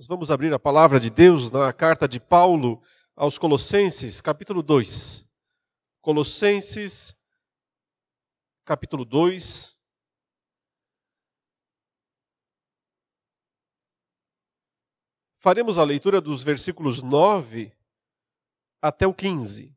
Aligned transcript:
Nós 0.00 0.06
vamos 0.06 0.30
abrir 0.30 0.50
a 0.54 0.58
palavra 0.58 0.98
de 0.98 1.10
Deus 1.10 1.50
na 1.50 1.70
carta 1.74 2.08
de 2.08 2.18
Paulo 2.18 2.82
aos 3.14 3.36
Colossenses, 3.36 4.18
capítulo 4.22 4.62
2. 4.62 5.28
Colossenses, 6.00 7.14
capítulo 8.64 9.04
2. 9.04 9.78
Faremos 15.36 15.76
a 15.76 15.84
leitura 15.84 16.18
dos 16.18 16.42
versículos 16.42 17.02
9 17.02 17.70
até 18.80 19.06
o 19.06 19.12
15. 19.12 19.76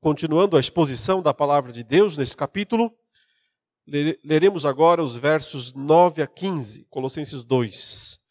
Continuando 0.00 0.56
a 0.56 0.60
exposição 0.60 1.22
da 1.22 1.32
palavra 1.32 1.72
de 1.72 1.84
Deus 1.84 2.18
nesse 2.18 2.36
capítulo, 2.36 2.92
leremos 3.86 4.66
agora 4.66 5.00
os 5.00 5.16
versos 5.16 5.72
9 5.72 6.22
a 6.22 6.26
15, 6.26 6.86
Colossenses 6.86 7.44
2 7.44 8.23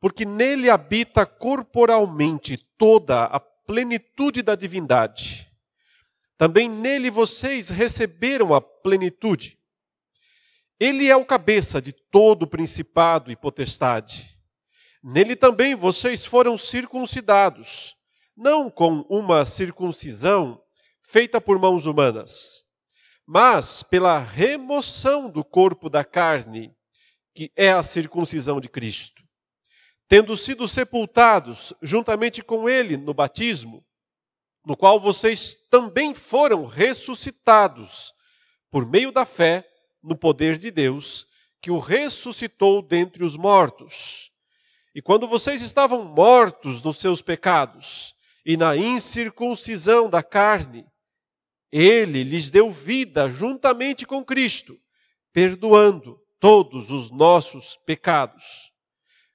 porque 0.00 0.24
nele 0.24 0.70
habita 0.70 1.26
corporalmente 1.26 2.56
toda 2.78 3.24
a 3.24 3.38
plenitude 3.38 4.40
da 4.40 4.54
divindade. 4.54 5.46
Também 6.38 6.70
nele 6.70 7.10
vocês 7.10 7.68
receberam 7.68 8.54
a 8.54 8.62
plenitude. 8.62 9.58
Ele 10.78 11.08
é 11.08 11.14
o 11.14 11.26
cabeça 11.26 11.82
de 11.82 11.92
todo 11.92 12.46
principado 12.46 13.30
e 13.30 13.36
potestade. 13.36 14.34
Nele 15.04 15.36
também 15.36 15.74
vocês 15.74 16.24
foram 16.24 16.56
circuncidados, 16.56 17.94
não 18.34 18.70
com 18.70 19.04
uma 19.10 19.44
circuncisão 19.44 20.62
feita 21.02 21.40
por 21.40 21.58
mãos 21.58 21.84
humanas, 21.84 22.64
mas 23.26 23.82
pela 23.82 24.18
remoção 24.18 25.30
do 25.30 25.44
corpo 25.44 25.90
da 25.90 26.04
carne, 26.04 26.74
que 27.34 27.52
é 27.54 27.70
a 27.70 27.82
circuncisão 27.82 28.60
de 28.60 28.68
Cristo 28.68 29.19
tendo 30.10 30.36
sido 30.36 30.66
sepultados 30.66 31.72
juntamente 31.80 32.42
com 32.42 32.68
ele 32.68 32.96
no 32.96 33.14
batismo, 33.14 33.86
no 34.66 34.76
qual 34.76 34.98
vocês 34.98 35.54
também 35.70 36.14
foram 36.14 36.66
ressuscitados 36.66 38.12
por 38.72 38.84
meio 38.84 39.12
da 39.12 39.24
fé 39.24 39.64
no 40.02 40.16
poder 40.16 40.58
de 40.58 40.68
Deus, 40.68 41.28
que 41.62 41.70
o 41.70 41.78
ressuscitou 41.78 42.82
dentre 42.82 43.22
os 43.22 43.36
mortos. 43.36 44.32
E 44.92 45.00
quando 45.00 45.28
vocês 45.28 45.62
estavam 45.62 46.02
mortos 46.02 46.82
nos 46.82 46.98
seus 46.98 47.22
pecados 47.22 48.12
e 48.44 48.56
na 48.56 48.76
incircuncisão 48.76 50.10
da 50.10 50.24
carne, 50.24 50.84
ele 51.70 52.24
lhes 52.24 52.50
deu 52.50 52.68
vida 52.72 53.28
juntamente 53.28 54.04
com 54.04 54.24
Cristo, 54.24 54.76
perdoando 55.32 56.20
todos 56.40 56.90
os 56.90 57.12
nossos 57.12 57.76
pecados 57.86 58.69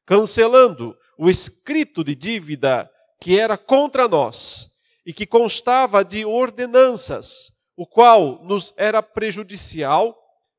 cancelando 0.05 0.97
o 1.17 1.29
escrito 1.29 2.03
de 2.03 2.15
dívida 2.15 2.89
que 3.19 3.39
era 3.39 3.57
contra 3.57 4.07
nós 4.07 4.69
e 5.05 5.13
que 5.13 5.25
constava 5.25 6.03
de 6.03 6.25
ordenanças, 6.25 7.51
o 7.75 7.85
qual 7.85 8.43
nos 8.43 8.73
era 8.77 9.01
prejudicial, 9.01 10.17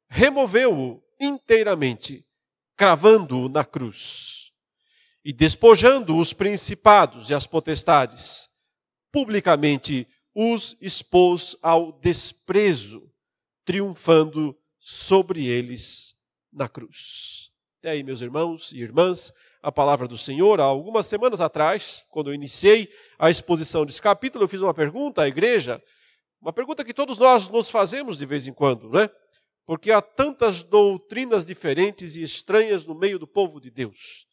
removeu-o 0.08 1.02
inteiramente, 1.20 2.24
cravando-o 2.76 3.48
na 3.48 3.64
cruz. 3.64 4.52
E 5.24 5.32
despojando 5.32 6.16
os 6.16 6.32
principados 6.32 7.30
e 7.30 7.34
as 7.34 7.46
potestades, 7.46 8.48
publicamente 9.10 10.06
os 10.34 10.76
expôs 10.80 11.56
ao 11.62 11.92
desprezo, 11.92 13.10
triunfando 13.64 14.56
sobre 14.78 15.46
eles 15.46 16.14
na 16.52 16.68
cruz. 16.68 17.50
Até 17.86 17.92
aí, 17.92 18.02
meus 18.02 18.20
irmãos 18.20 18.72
e 18.72 18.80
irmãs, 18.80 19.32
a 19.62 19.70
palavra 19.70 20.08
do 20.08 20.18
Senhor. 20.18 20.60
Há 20.60 20.64
algumas 20.64 21.06
semanas 21.06 21.40
atrás, 21.40 22.04
quando 22.10 22.30
eu 22.30 22.34
iniciei 22.34 22.92
a 23.16 23.30
exposição 23.30 23.86
desse 23.86 24.02
capítulo, 24.02 24.42
eu 24.42 24.48
fiz 24.48 24.60
uma 24.60 24.74
pergunta 24.74 25.22
à 25.22 25.28
igreja, 25.28 25.80
uma 26.42 26.52
pergunta 26.52 26.84
que 26.84 26.92
todos 26.92 27.16
nós 27.16 27.48
nos 27.48 27.70
fazemos 27.70 28.18
de 28.18 28.26
vez 28.26 28.44
em 28.48 28.52
quando, 28.52 28.90
né? 28.90 29.08
Porque 29.64 29.92
há 29.92 30.02
tantas 30.02 30.64
doutrinas 30.64 31.44
diferentes 31.44 32.16
e 32.16 32.24
estranhas 32.24 32.84
no 32.84 32.92
meio 32.92 33.20
do 33.20 33.26
povo 33.28 33.60
de 33.60 33.70
Deus. 33.70 34.26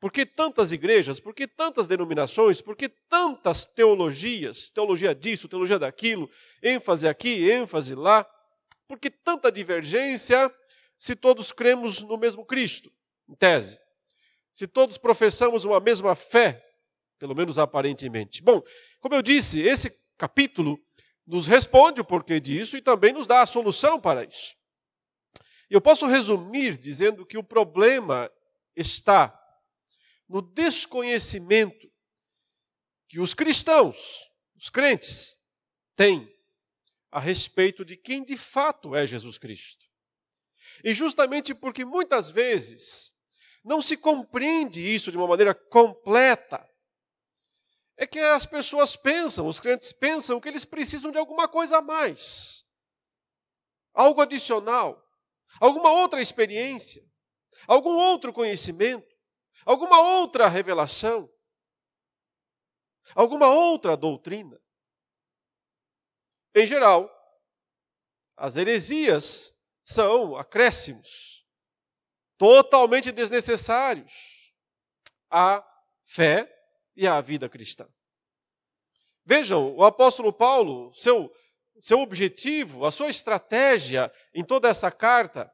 Por 0.00 0.10
que 0.10 0.26
tantas 0.26 0.72
igrejas? 0.72 1.20
Por 1.20 1.32
que 1.32 1.46
tantas 1.46 1.86
denominações? 1.86 2.60
Por 2.60 2.74
que 2.74 2.88
tantas 2.88 3.64
teologias? 3.64 4.68
Teologia 4.68 5.14
disso, 5.14 5.46
teologia 5.46 5.78
daquilo, 5.78 6.28
ênfase 6.60 7.06
aqui, 7.06 7.48
ênfase 7.48 7.94
lá. 7.94 8.26
Por 8.88 8.98
que 8.98 9.10
tanta 9.10 9.52
divergência 9.52 10.52
se 10.98 11.14
todos 11.14 11.52
cremos 11.52 12.02
no 12.02 12.16
mesmo 12.16 12.44
Cristo? 12.44 12.92
em 13.28 13.34
tese. 13.34 13.78
Se 14.52 14.66
todos 14.66 14.96
professamos 14.96 15.64
uma 15.64 15.80
mesma 15.80 16.14
fé, 16.14 16.64
pelo 17.18 17.34
menos 17.34 17.58
aparentemente. 17.58 18.42
Bom, 18.42 18.62
como 19.00 19.14
eu 19.14 19.22
disse, 19.22 19.60
esse 19.60 19.90
capítulo 20.16 20.78
nos 21.26 21.46
responde 21.46 22.00
o 22.00 22.04
porquê 22.04 22.40
disso 22.40 22.76
e 22.76 22.82
também 22.82 23.12
nos 23.12 23.26
dá 23.26 23.42
a 23.42 23.46
solução 23.46 24.00
para 24.00 24.24
isso. 24.24 24.56
Eu 25.68 25.80
posso 25.80 26.06
resumir 26.06 26.76
dizendo 26.76 27.26
que 27.26 27.36
o 27.36 27.42
problema 27.42 28.30
está 28.74 29.36
no 30.28 30.40
desconhecimento 30.40 31.90
que 33.08 33.20
os 33.20 33.34
cristãos, 33.34 34.30
os 34.56 34.68
crentes, 34.68 35.38
têm 35.96 36.32
a 37.10 37.20
respeito 37.20 37.84
de 37.84 37.96
quem 37.96 38.24
de 38.24 38.36
fato 38.36 38.94
é 38.94 39.06
Jesus 39.06 39.38
Cristo. 39.38 39.86
E 40.84 40.94
justamente 40.94 41.54
porque 41.54 41.84
muitas 41.84 42.30
vezes 42.30 43.12
não 43.64 43.80
se 43.80 43.96
compreende 43.96 44.80
isso 44.80 45.10
de 45.10 45.16
uma 45.16 45.26
maneira 45.26 45.54
completa. 45.54 46.64
É 47.96 48.06
que 48.06 48.20
as 48.20 48.46
pessoas 48.46 48.94
pensam, 48.94 49.46
os 49.46 49.58
crentes 49.58 49.92
pensam 49.92 50.40
que 50.40 50.48
eles 50.48 50.64
precisam 50.64 51.10
de 51.10 51.18
alguma 51.18 51.48
coisa 51.48 51.78
a 51.78 51.82
mais, 51.82 52.64
algo 53.94 54.20
adicional, 54.20 55.02
alguma 55.58 55.90
outra 55.90 56.20
experiência, 56.20 57.02
algum 57.66 57.96
outro 57.96 58.32
conhecimento, 58.32 59.16
alguma 59.64 59.98
outra 60.00 60.46
revelação, 60.46 61.28
alguma 63.14 63.48
outra 63.48 63.96
doutrina. 63.96 64.60
Em 66.54 66.66
geral, 66.66 67.10
as 68.36 68.56
heresias 68.56 69.55
são 69.86 70.36
acréscimos 70.36 71.46
totalmente 72.36 73.12
desnecessários 73.12 74.52
à 75.30 75.64
fé 76.04 76.52
e 76.94 77.06
à 77.06 77.20
vida 77.20 77.48
cristã. 77.48 77.88
Vejam, 79.24 79.74
o 79.74 79.84
apóstolo 79.84 80.32
Paulo, 80.32 80.92
seu, 80.94 81.32
seu 81.80 82.00
objetivo, 82.00 82.84
a 82.84 82.90
sua 82.90 83.08
estratégia 83.08 84.12
em 84.34 84.44
toda 84.44 84.68
essa 84.68 84.90
carta 84.90 85.50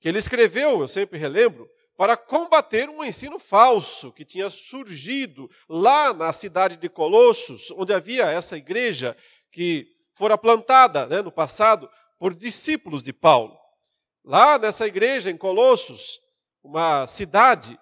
que 0.00 0.08
ele 0.08 0.18
escreveu, 0.18 0.80
eu 0.80 0.88
sempre 0.88 1.18
relembro, 1.18 1.68
para 1.96 2.16
combater 2.16 2.88
um 2.88 3.04
ensino 3.04 3.38
falso 3.38 4.12
que 4.12 4.24
tinha 4.24 4.50
surgido 4.50 5.48
lá 5.68 6.12
na 6.12 6.32
cidade 6.32 6.76
de 6.76 6.88
Colossos, 6.88 7.70
onde 7.72 7.92
havia 7.92 8.24
essa 8.30 8.56
igreja 8.56 9.16
que 9.52 9.86
fora 10.14 10.36
plantada 10.36 11.06
né, 11.06 11.22
no 11.22 11.30
passado 11.30 11.88
por 12.18 12.34
discípulos 12.34 13.02
de 13.02 13.12
Paulo. 13.12 13.63
Lá 14.24 14.58
nessa 14.58 14.86
igreja 14.86 15.30
em 15.30 15.36
Colossos, 15.36 16.18
uma 16.62 17.06
cidade, 17.06 17.78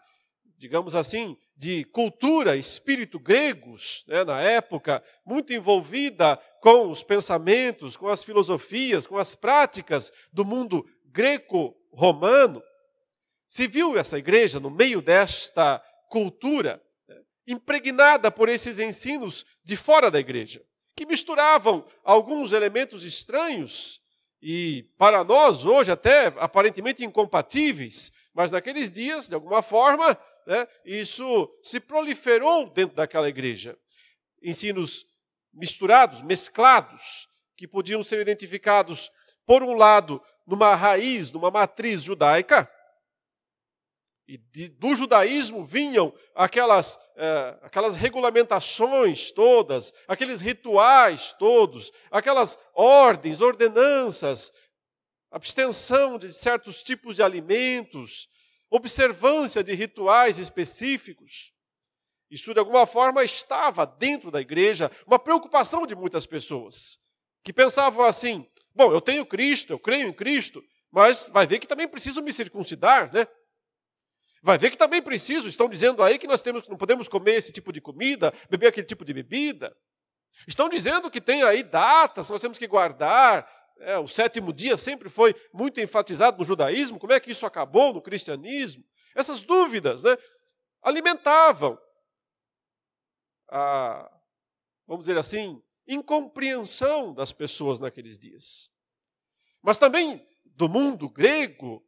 digamos 0.59 0.97
assim, 0.97 1.37
de 1.57 1.85
cultura, 1.85 2.57
espírito 2.57 3.21
gregos, 3.21 4.05
né, 4.09 4.25
na 4.25 4.41
época, 4.41 5.01
muito 5.25 5.53
envolvida 5.53 6.37
com 6.61 6.91
os 6.91 7.05
pensamentos, 7.05 7.97
com 7.97 8.09
as 8.09 8.25
filosofias, 8.25 9.07
com 9.07 9.17
as 9.19 9.37
práticas 9.37 10.11
do 10.33 10.45
mundo 10.45 10.85
greco-romano. 11.07 12.61
Se 13.47 13.69
viu 13.69 13.97
essa 13.97 14.19
igreja 14.19 14.59
no 14.59 14.71
meio 14.71 15.01
desta 15.01 15.81
cultura, 16.09 16.83
né, 17.09 17.23
impregnada 17.47 18.33
por 18.33 18.49
esses 18.49 18.81
ensinos 18.81 19.47
de 19.63 19.77
fora 19.77 20.11
da 20.11 20.19
igreja, 20.19 20.61
que 20.97 21.07
misturavam 21.07 21.87
alguns 22.03 22.53
elementos 22.53 23.05
estranhos 23.05 24.02
e, 24.43 24.83
para 24.99 25.23
nós, 25.23 25.65
hoje, 25.65 25.93
até 25.93 26.27
aparentemente 26.39 27.05
incompatíveis, 27.05 28.11
mas 28.35 28.51
naqueles 28.51 28.91
dias, 28.91 29.29
de 29.29 29.35
alguma 29.35 29.63
forma, 29.63 30.19
né, 30.45 30.67
isso 30.85 31.49
se 31.63 31.79
proliferou 31.79 32.69
dentro 32.69 32.97
daquela 32.97 33.29
igreja. 33.29 33.79
Ensinos 34.43 35.07
misturados, 35.55 36.23
mesclados, 36.23 37.29
que 37.57 37.69
podiam 37.69 38.03
ser 38.03 38.21
identificados, 38.21 39.13
por 39.47 39.63
um 39.63 39.75
lado, 39.75 40.21
numa 40.45 40.75
raiz, 40.75 41.31
numa 41.31 41.51
matriz 41.51 42.03
judaica, 42.03 42.69
e 44.35 44.39
de, 44.39 44.69
do 44.69 44.95
judaísmo 44.95 45.65
vinham 45.65 46.13
aquelas, 46.35 46.99
é, 47.17 47.59
aquelas 47.63 47.95
regulamentações 47.95 49.31
todas, 49.33 49.93
aqueles 50.09 50.41
rituais 50.41 51.35
todos, 51.39 51.91
aquelas 52.11 52.59
ordens, 52.75 53.41
ordenanças 53.41 54.51
abstenção 55.33 56.19
de 56.19 56.31
certos 56.31 56.83
tipos 56.83 57.17
de 57.17 57.23
alimentos, 57.23 58.29
observância 58.71 59.65
de 59.65 59.75
rituais 59.75 60.39
específicos. 60.39 61.53
Isso, 62.31 62.53
de 62.53 62.61
alguma 62.61 62.87
forma, 62.87 63.25
estava 63.25 63.87
dentro 63.87 64.31
da 64.31 64.41
igreja, 64.41 64.91
uma 65.07 65.19
preocupação 65.19 65.87
de 65.87 65.95
muitas 65.95 66.27
pessoas, 66.27 66.99
que 67.43 67.53
pensavam 67.53 68.05
assim: 68.05 68.47
bom, 68.75 68.93
eu 68.93 69.01
tenho 69.01 69.27
Cristo, 69.27 69.73
eu 69.73 69.79
creio 69.79 70.09
em 70.09 70.13
Cristo, 70.13 70.63
mas 70.91 71.27
vai 71.33 71.47
ver 71.47 71.59
que 71.59 71.67
também 71.67 71.89
preciso 71.89 72.23
me 72.23 72.33
circuncidar, 72.33 73.13
né? 73.13 73.27
Vai 74.43 74.59
ver 74.59 74.71
que 74.71 74.77
também 74.77 75.01
preciso, 75.01 75.49
estão 75.49 75.69
dizendo 75.69 76.03
aí 76.03 76.19
que 76.19 76.27
nós 76.27 76.43
temos, 76.43 76.67
não 76.67 76.77
podemos 76.77 77.07
comer 77.07 77.37
esse 77.37 77.53
tipo 77.53 77.73
de 77.73 77.81
comida, 77.81 78.35
beber 78.51 78.67
aquele 78.67 78.87
tipo 78.87 79.05
de 79.05 79.15
bebida. 79.15 79.75
Estão 80.49 80.69
dizendo 80.69 81.09
que 81.09 81.21
tem 81.21 81.45
aí 81.45 81.63
datas, 81.63 82.29
nós 82.29 82.43
temos 82.43 82.59
que 82.59 82.67
guardar. 82.67 83.49
É, 83.79 83.97
o 83.99 84.09
sétimo 84.09 84.53
dia 84.53 84.77
sempre 84.77 85.09
foi 85.09 85.35
muito 85.53 85.81
enfatizado 85.81 86.39
no 86.39 86.45
judaísmo. 86.45 86.99
Como 86.99 87.13
é 87.13 87.21
que 87.21 87.31
isso 87.31 87.47
acabou 87.47 87.95
no 87.95 88.03
cristianismo? 88.03 88.85
Essas 89.15 89.45
dúvidas 89.45 90.03
né, 90.03 90.17
alimentavam 90.83 91.79
a, 93.49 94.11
vamos 94.89 95.05
dizer 95.07 95.19
assim, 95.19 95.63
incompreensão 95.87 97.15
das 97.15 97.33
pessoas 97.33 97.79
naqueles 97.79 98.19
dias. 98.19 98.71
Mas 99.63 99.79
também 99.79 100.27
do 100.45 100.69
mundo 100.69 101.09
grego, 101.09 101.87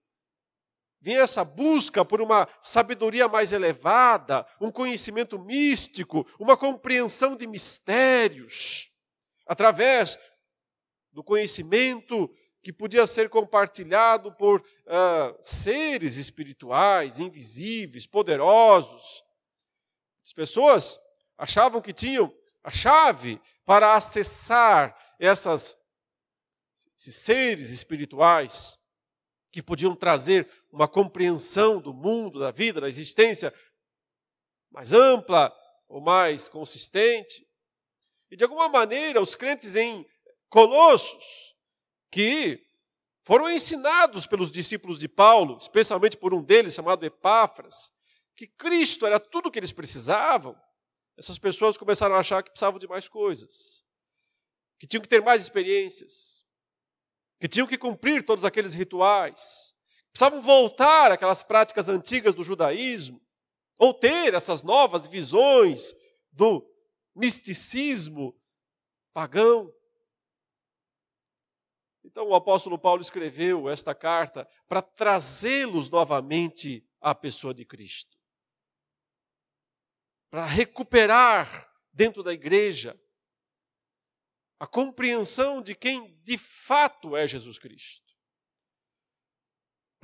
vinha 1.04 1.20
essa 1.20 1.44
busca 1.44 2.02
por 2.02 2.22
uma 2.22 2.48
sabedoria 2.62 3.28
mais 3.28 3.52
elevada, 3.52 4.46
um 4.58 4.72
conhecimento 4.72 5.38
místico, 5.38 6.26
uma 6.40 6.56
compreensão 6.56 7.36
de 7.36 7.46
mistérios, 7.46 8.90
através 9.46 10.18
do 11.12 11.22
conhecimento 11.22 12.34
que 12.62 12.72
podia 12.72 13.06
ser 13.06 13.28
compartilhado 13.28 14.32
por 14.32 14.60
uh, 14.60 15.38
seres 15.42 16.16
espirituais, 16.16 17.20
invisíveis, 17.20 18.06
poderosos. 18.06 19.22
As 20.24 20.32
pessoas 20.32 20.98
achavam 21.36 21.82
que 21.82 21.92
tinham 21.92 22.34
a 22.62 22.70
chave 22.70 23.38
para 23.66 23.94
acessar 23.94 24.96
essas, 25.20 25.76
esses 26.96 27.16
seres 27.16 27.68
espirituais 27.68 28.78
que 29.54 29.62
podiam 29.62 29.94
trazer 29.94 30.50
uma 30.74 30.88
compreensão 30.88 31.80
do 31.80 31.94
mundo, 31.94 32.40
da 32.40 32.50
vida, 32.50 32.80
da 32.80 32.88
existência 32.88 33.54
mais 34.72 34.92
ampla 34.92 35.54
ou 35.88 36.00
mais 36.00 36.48
consistente. 36.48 37.46
E 38.28 38.36
de 38.36 38.42
alguma 38.42 38.68
maneira, 38.68 39.20
os 39.20 39.36
crentes 39.36 39.76
em 39.76 40.04
Colossos, 40.48 41.54
que 42.10 42.60
foram 43.22 43.48
ensinados 43.48 44.26
pelos 44.26 44.50
discípulos 44.50 44.98
de 44.98 45.06
Paulo, 45.08 45.58
especialmente 45.60 46.16
por 46.16 46.34
um 46.34 46.42
deles 46.42 46.74
chamado 46.74 47.06
Epáfras, 47.06 47.92
que 48.36 48.48
Cristo 48.48 49.06
era 49.06 49.20
tudo 49.20 49.48
o 49.48 49.52
que 49.52 49.60
eles 49.60 49.72
precisavam, 49.72 50.60
essas 51.16 51.38
pessoas 51.38 51.76
começaram 51.76 52.16
a 52.16 52.18
achar 52.18 52.42
que 52.42 52.50
precisavam 52.50 52.80
de 52.80 52.88
mais 52.88 53.08
coisas, 53.08 53.84
que 54.80 54.88
tinham 54.88 55.02
que 55.02 55.08
ter 55.08 55.22
mais 55.22 55.40
experiências, 55.40 56.44
que 57.40 57.46
tinham 57.46 57.66
que 57.66 57.78
cumprir 57.78 58.24
todos 58.24 58.44
aqueles 58.44 58.74
rituais, 58.74 59.73
precisavam 60.14 60.40
voltar 60.40 61.10
àquelas 61.10 61.42
práticas 61.42 61.88
antigas 61.88 62.36
do 62.36 62.44
judaísmo, 62.44 63.20
ou 63.76 63.92
ter 63.92 64.32
essas 64.32 64.62
novas 64.62 65.08
visões 65.08 65.92
do 66.30 66.64
misticismo 67.16 68.40
pagão. 69.12 69.74
Então 72.04 72.28
o 72.28 72.34
apóstolo 72.34 72.78
Paulo 72.78 73.02
escreveu 73.02 73.68
esta 73.68 73.92
carta 73.92 74.48
para 74.68 74.80
trazê-los 74.80 75.90
novamente 75.90 76.86
à 77.00 77.12
pessoa 77.12 77.52
de 77.52 77.64
Cristo. 77.64 78.16
Para 80.30 80.46
recuperar 80.46 81.68
dentro 81.92 82.22
da 82.22 82.32
igreja 82.32 82.96
a 84.60 84.66
compreensão 84.66 85.60
de 85.60 85.74
quem 85.74 86.16
de 86.22 86.38
fato 86.38 87.16
é 87.16 87.26
Jesus 87.26 87.58
Cristo. 87.58 88.03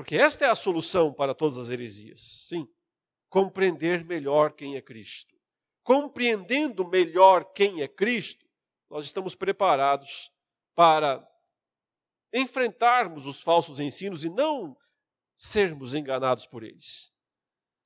Porque 0.00 0.16
esta 0.16 0.46
é 0.46 0.48
a 0.48 0.54
solução 0.54 1.12
para 1.12 1.34
todas 1.34 1.58
as 1.58 1.68
heresias. 1.68 2.20
Sim, 2.48 2.66
compreender 3.28 4.02
melhor 4.02 4.52
quem 4.52 4.74
é 4.74 4.80
Cristo. 4.80 5.36
Compreendendo 5.82 6.88
melhor 6.88 7.52
quem 7.52 7.82
é 7.82 7.86
Cristo, 7.86 8.46
nós 8.88 9.04
estamos 9.04 9.34
preparados 9.34 10.32
para 10.74 11.22
enfrentarmos 12.32 13.26
os 13.26 13.42
falsos 13.42 13.78
ensinos 13.78 14.24
e 14.24 14.30
não 14.30 14.74
sermos 15.36 15.94
enganados 15.94 16.46
por 16.46 16.62
eles. 16.62 17.12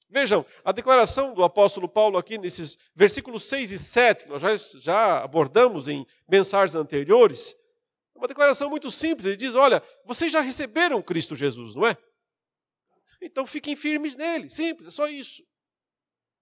Vejam, 0.09 0.47
a 0.65 0.71
declaração 0.71 1.35
do 1.35 1.43
apóstolo 1.43 1.89
Paulo 1.89 2.17
aqui 2.17 2.39
nesses 2.39 2.79
versículos 2.95 3.43
6 3.49 3.73
e 3.73 3.79
7, 3.79 4.23
que 4.23 4.31
nós 4.31 4.41
já, 4.41 4.57
já 4.79 5.19
abordamos 5.25 5.89
em 5.89 6.07
mensagens 6.29 6.77
anteriores, 6.77 7.57
uma 8.25 8.29
declaração 8.29 8.71
muito 8.71 8.91
simples. 8.91 9.27
Ele 9.27 9.37
diz: 9.37 9.55
Olha, 9.55 9.83
vocês 10.05 10.33
já 10.33 10.41
receberam 10.41 11.03
Cristo 11.03 11.37
Jesus, 11.37 11.75
não 11.75 11.87
é? 11.87 11.97
Então 13.21 13.47
fiquem 13.47 13.77
firmes 13.77 14.17
nele. 14.17 14.49
Simples, 14.51 14.89
é 14.89 14.91
só 14.91 15.07
isso. 15.07 15.43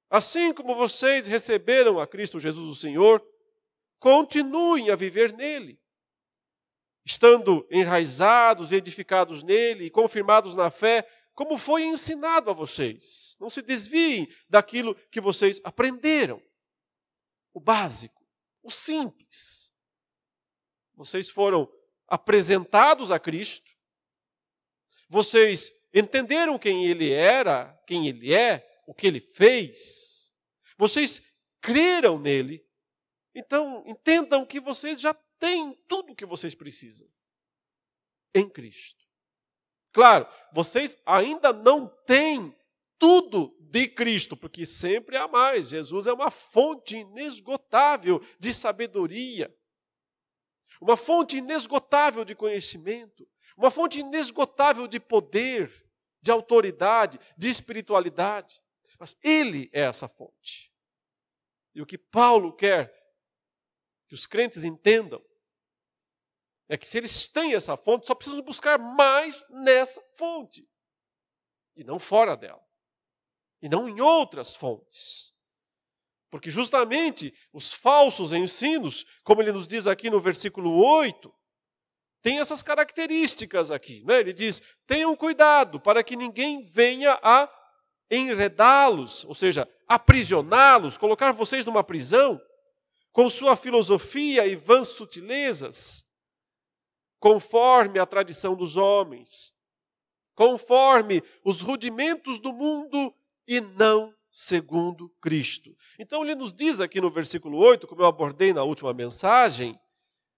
Assim 0.08 0.52
como 0.52 0.74
vocês 0.74 1.26
receberam 1.26 1.98
a 1.98 2.06
Cristo 2.06 2.38
Jesus 2.38 2.68
o 2.68 2.80
Senhor, 2.80 3.24
continuem 3.98 4.90
a 4.90 4.96
viver 4.96 5.32
nele. 5.32 5.80
Estando 7.04 7.66
enraizados 7.70 8.70
e 8.70 8.76
edificados 8.76 9.42
nele 9.42 9.86
e 9.86 9.90
confirmados 9.90 10.54
na 10.54 10.70
fé, 10.70 11.08
como 11.34 11.58
foi 11.58 11.82
ensinado 11.82 12.50
a 12.50 12.52
vocês. 12.52 13.36
Não 13.40 13.50
se 13.50 13.60
desviem 13.60 14.28
daquilo 14.48 14.94
que 15.10 15.20
vocês 15.20 15.60
aprenderam. 15.64 16.40
O 17.52 17.60
básico, 17.60 18.24
o 18.62 18.70
simples. 18.70 19.71
Vocês 20.94 21.30
foram 21.30 21.70
apresentados 22.06 23.10
a 23.10 23.18
Cristo. 23.18 23.70
Vocês 25.08 25.70
entenderam 25.92 26.58
quem 26.58 26.86
ele 26.86 27.10
era, 27.10 27.78
quem 27.86 28.08
ele 28.08 28.34
é, 28.34 28.66
o 28.86 28.94
que 28.94 29.06
ele 29.06 29.20
fez. 29.20 30.32
Vocês 30.76 31.22
creram 31.60 32.18
nele. 32.18 32.64
Então, 33.34 33.82
entendam 33.86 34.44
que 34.44 34.60
vocês 34.60 35.00
já 35.00 35.14
têm 35.38 35.74
tudo 35.88 36.12
o 36.12 36.16
que 36.16 36.26
vocês 36.26 36.54
precisam 36.54 37.08
em 38.34 38.48
Cristo. 38.48 39.02
Claro, 39.92 40.26
vocês 40.52 40.96
ainda 41.04 41.52
não 41.52 41.86
têm 42.06 42.54
tudo 42.98 43.54
de 43.60 43.88
Cristo, 43.88 44.36
porque 44.36 44.64
sempre 44.64 45.16
há 45.16 45.28
mais. 45.28 45.68
Jesus 45.68 46.06
é 46.06 46.12
uma 46.12 46.30
fonte 46.30 46.96
inesgotável 46.96 48.24
de 48.38 48.52
sabedoria, 48.54 49.54
uma 50.82 50.96
fonte 50.96 51.36
inesgotável 51.36 52.24
de 52.24 52.34
conhecimento, 52.34 53.28
uma 53.56 53.70
fonte 53.70 54.00
inesgotável 54.00 54.88
de 54.88 54.98
poder, 54.98 55.88
de 56.20 56.32
autoridade, 56.32 57.20
de 57.38 57.48
espiritualidade. 57.48 58.60
Mas 58.98 59.16
Ele 59.22 59.70
é 59.72 59.82
essa 59.82 60.08
fonte. 60.08 60.72
E 61.72 61.80
o 61.80 61.86
que 61.86 61.96
Paulo 61.96 62.52
quer 62.52 62.92
que 64.08 64.14
os 64.14 64.26
crentes 64.26 64.64
entendam 64.64 65.24
é 66.68 66.76
que 66.76 66.88
se 66.88 66.98
eles 66.98 67.28
têm 67.28 67.54
essa 67.54 67.76
fonte, 67.76 68.06
só 68.06 68.14
precisam 68.14 68.42
buscar 68.42 68.76
mais 68.76 69.46
nessa 69.50 70.02
fonte. 70.16 70.68
E 71.76 71.84
não 71.84 71.98
fora 71.98 72.36
dela. 72.36 72.66
E 73.60 73.68
não 73.68 73.88
em 73.88 74.00
outras 74.00 74.54
fontes. 74.54 75.31
Porque 76.32 76.50
justamente 76.50 77.34
os 77.52 77.74
falsos 77.74 78.32
ensinos, 78.32 79.04
como 79.22 79.42
ele 79.42 79.52
nos 79.52 79.66
diz 79.66 79.86
aqui 79.86 80.08
no 80.08 80.18
versículo 80.18 80.74
8, 80.82 81.30
tem 82.22 82.40
essas 82.40 82.62
características 82.62 83.70
aqui. 83.70 84.02
Né? 84.06 84.20
Ele 84.20 84.32
diz: 84.32 84.62
tenham 84.86 85.14
cuidado 85.14 85.78
para 85.78 86.02
que 86.02 86.16
ninguém 86.16 86.62
venha 86.62 87.20
a 87.22 87.52
enredá-los, 88.10 89.26
ou 89.26 89.34
seja, 89.34 89.68
aprisioná-los, 89.86 90.96
colocar 90.96 91.32
vocês 91.32 91.66
numa 91.66 91.84
prisão, 91.84 92.40
com 93.12 93.28
sua 93.28 93.54
filosofia 93.54 94.46
e 94.46 94.56
vãs 94.56 94.88
sutilezas 94.88 96.06
conforme 97.20 97.98
a 97.98 98.06
tradição 98.06 98.56
dos 98.56 98.78
homens, 98.78 99.52
conforme 100.34 101.22
os 101.44 101.60
rudimentos 101.60 102.38
do 102.38 102.54
mundo 102.54 103.14
e 103.46 103.60
não 103.60 104.14
segundo 104.32 105.10
Cristo. 105.20 105.76
Então 105.98 106.24
ele 106.24 106.34
nos 106.34 106.54
diz 106.54 106.80
aqui 106.80 107.02
no 107.02 107.10
versículo 107.10 107.58
8, 107.58 107.86
como 107.86 108.00
eu 108.00 108.06
abordei 108.06 108.54
na 108.54 108.64
última 108.64 108.94
mensagem, 108.94 109.78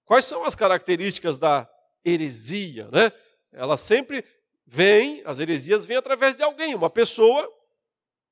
quais 0.05 0.25
são 0.25 0.45
as 0.45 0.57
características 0.57 1.39
da 1.39 1.71
heresia, 2.05 2.91
né? 2.91 3.13
Ela 3.53 3.77
sempre 3.77 4.25
vem, 4.67 5.23
as 5.25 5.39
heresias 5.39 5.87
vêm 5.87 5.97
através 5.97 6.35
de 6.35 6.43
alguém, 6.43 6.75
uma 6.75 6.91
pessoa, 6.91 7.49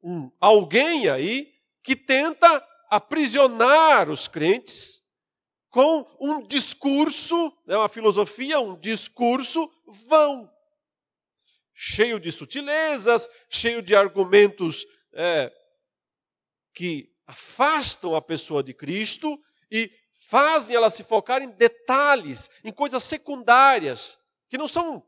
um 0.02 0.30
alguém 0.40 1.08
aí 1.08 1.52
que 1.84 1.94
tenta 1.94 2.66
aprisionar 2.90 4.10
os 4.10 4.26
crentes 4.26 5.00
com 5.70 6.06
um 6.20 6.42
discurso, 6.42 7.50
né, 7.66 7.76
uma 7.76 7.88
filosofia, 7.88 8.60
um 8.60 8.78
discurso 8.78 9.70
vão. 10.06 10.50
cheio 11.74 12.20
de 12.20 12.30
sutilezas, 12.30 13.28
cheio 13.48 13.80
de 13.80 13.94
argumentos 13.96 14.84
é, 15.14 15.52
que 16.74 17.12
afastam 17.26 18.14
a 18.14 18.22
pessoa 18.22 18.62
de 18.62 18.74
Cristo 18.74 19.40
e 19.70 19.90
fazem 20.12 20.74
ela 20.74 20.90
se 20.90 21.04
focar 21.04 21.42
em 21.42 21.50
detalhes, 21.50 22.50
em 22.64 22.72
coisas 22.72 23.02
secundárias, 23.04 24.18
que 24.48 24.58
não 24.58 24.68
são 24.68 25.06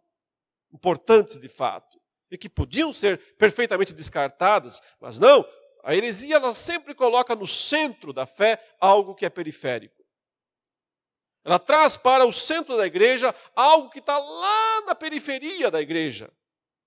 importantes 0.73 1.39
de 1.39 1.49
fato, 1.49 2.01
e 2.31 2.39
que 2.39 2.49
podiam 2.49 2.93
ser 2.93 3.19
perfeitamente 3.37 3.95
descartadas, 3.95 4.81
mas 5.01 5.19
não, 5.19 5.47
a 5.83 5.95
heresia 5.95 6.37
ela 6.37 6.55
sempre 6.55 6.95
coloca 6.95 7.35
no 7.35 7.47
centro 7.47 8.13
da 8.13 8.27
fé 8.27 8.63
algo 8.81 9.15
que 9.15 9.27
é 9.27 9.31
periférico. 9.31 10.05
Ela 11.45 11.59
traz 11.59 11.97
para 11.97 12.25
o 12.25 12.33
centro 12.33 12.77
da 12.77 12.87
igreja 12.87 13.35
algo 13.55 13.91
que 13.91 13.99
está 13.99 14.17
lá 14.17 14.81
na 14.87 14.95
periferia 14.95 15.71
da 15.71 15.81
igreja, 15.81 16.33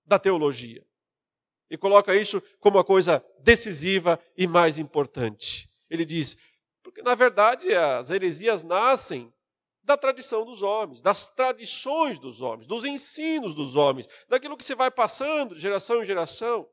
da 0.04 0.18
teologia. 0.18 0.87
E 1.70 1.78
coloca 1.78 2.16
isso 2.16 2.42
como 2.60 2.78
uma 2.78 2.84
coisa 2.84 3.24
decisiva 3.40 4.20
e 4.38 4.48
mais 4.48 4.78
importante. 4.78 5.70
Ele 5.90 6.06
diz: 6.06 6.38
porque 6.84 7.02
na 7.02 7.16
verdade 7.16 7.74
as 7.74 8.10
heresias 8.10 8.64
nascem 8.64 9.34
da 9.84 9.96
tradição 9.96 10.46
dos 10.46 10.62
homens, 10.62 11.02
das 11.02 11.28
tradições 11.28 12.20
dos 12.20 12.42
homens, 12.42 12.68
dos 12.68 12.84
ensinos 12.84 13.56
dos 13.56 13.76
homens, 13.76 14.08
daquilo 14.28 14.58
que 14.58 14.64
se 14.64 14.76
vai 14.76 14.92
passando 14.92 15.56
de 15.56 15.62
geração 15.62 16.02
em 16.02 16.06
geração. 16.06 16.68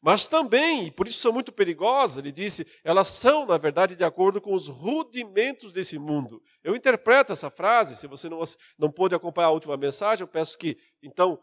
Mas 0.00 0.28
também, 0.28 0.86
e 0.86 0.90
por 0.92 1.08
isso 1.08 1.18
são 1.18 1.32
muito 1.32 1.50
perigosas, 1.50 2.18
ele 2.18 2.30
disse, 2.30 2.64
elas 2.84 3.08
são, 3.08 3.46
na 3.46 3.58
verdade, 3.58 3.96
de 3.96 4.04
acordo 4.04 4.40
com 4.40 4.54
os 4.54 4.68
rudimentos 4.68 5.72
desse 5.72 5.98
mundo. 5.98 6.40
Eu 6.62 6.76
interpreto 6.76 7.32
essa 7.32 7.50
frase, 7.50 7.96
se 7.96 8.06
você 8.06 8.28
não, 8.28 8.40
não 8.78 8.90
pôde 8.90 9.16
acompanhar 9.16 9.48
a 9.48 9.52
última 9.52 9.76
mensagem, 9.76 10.22
eu 10.22 10.28
peço 10.28 10.56
que, 10.56 10.78
então, 11.02 11.42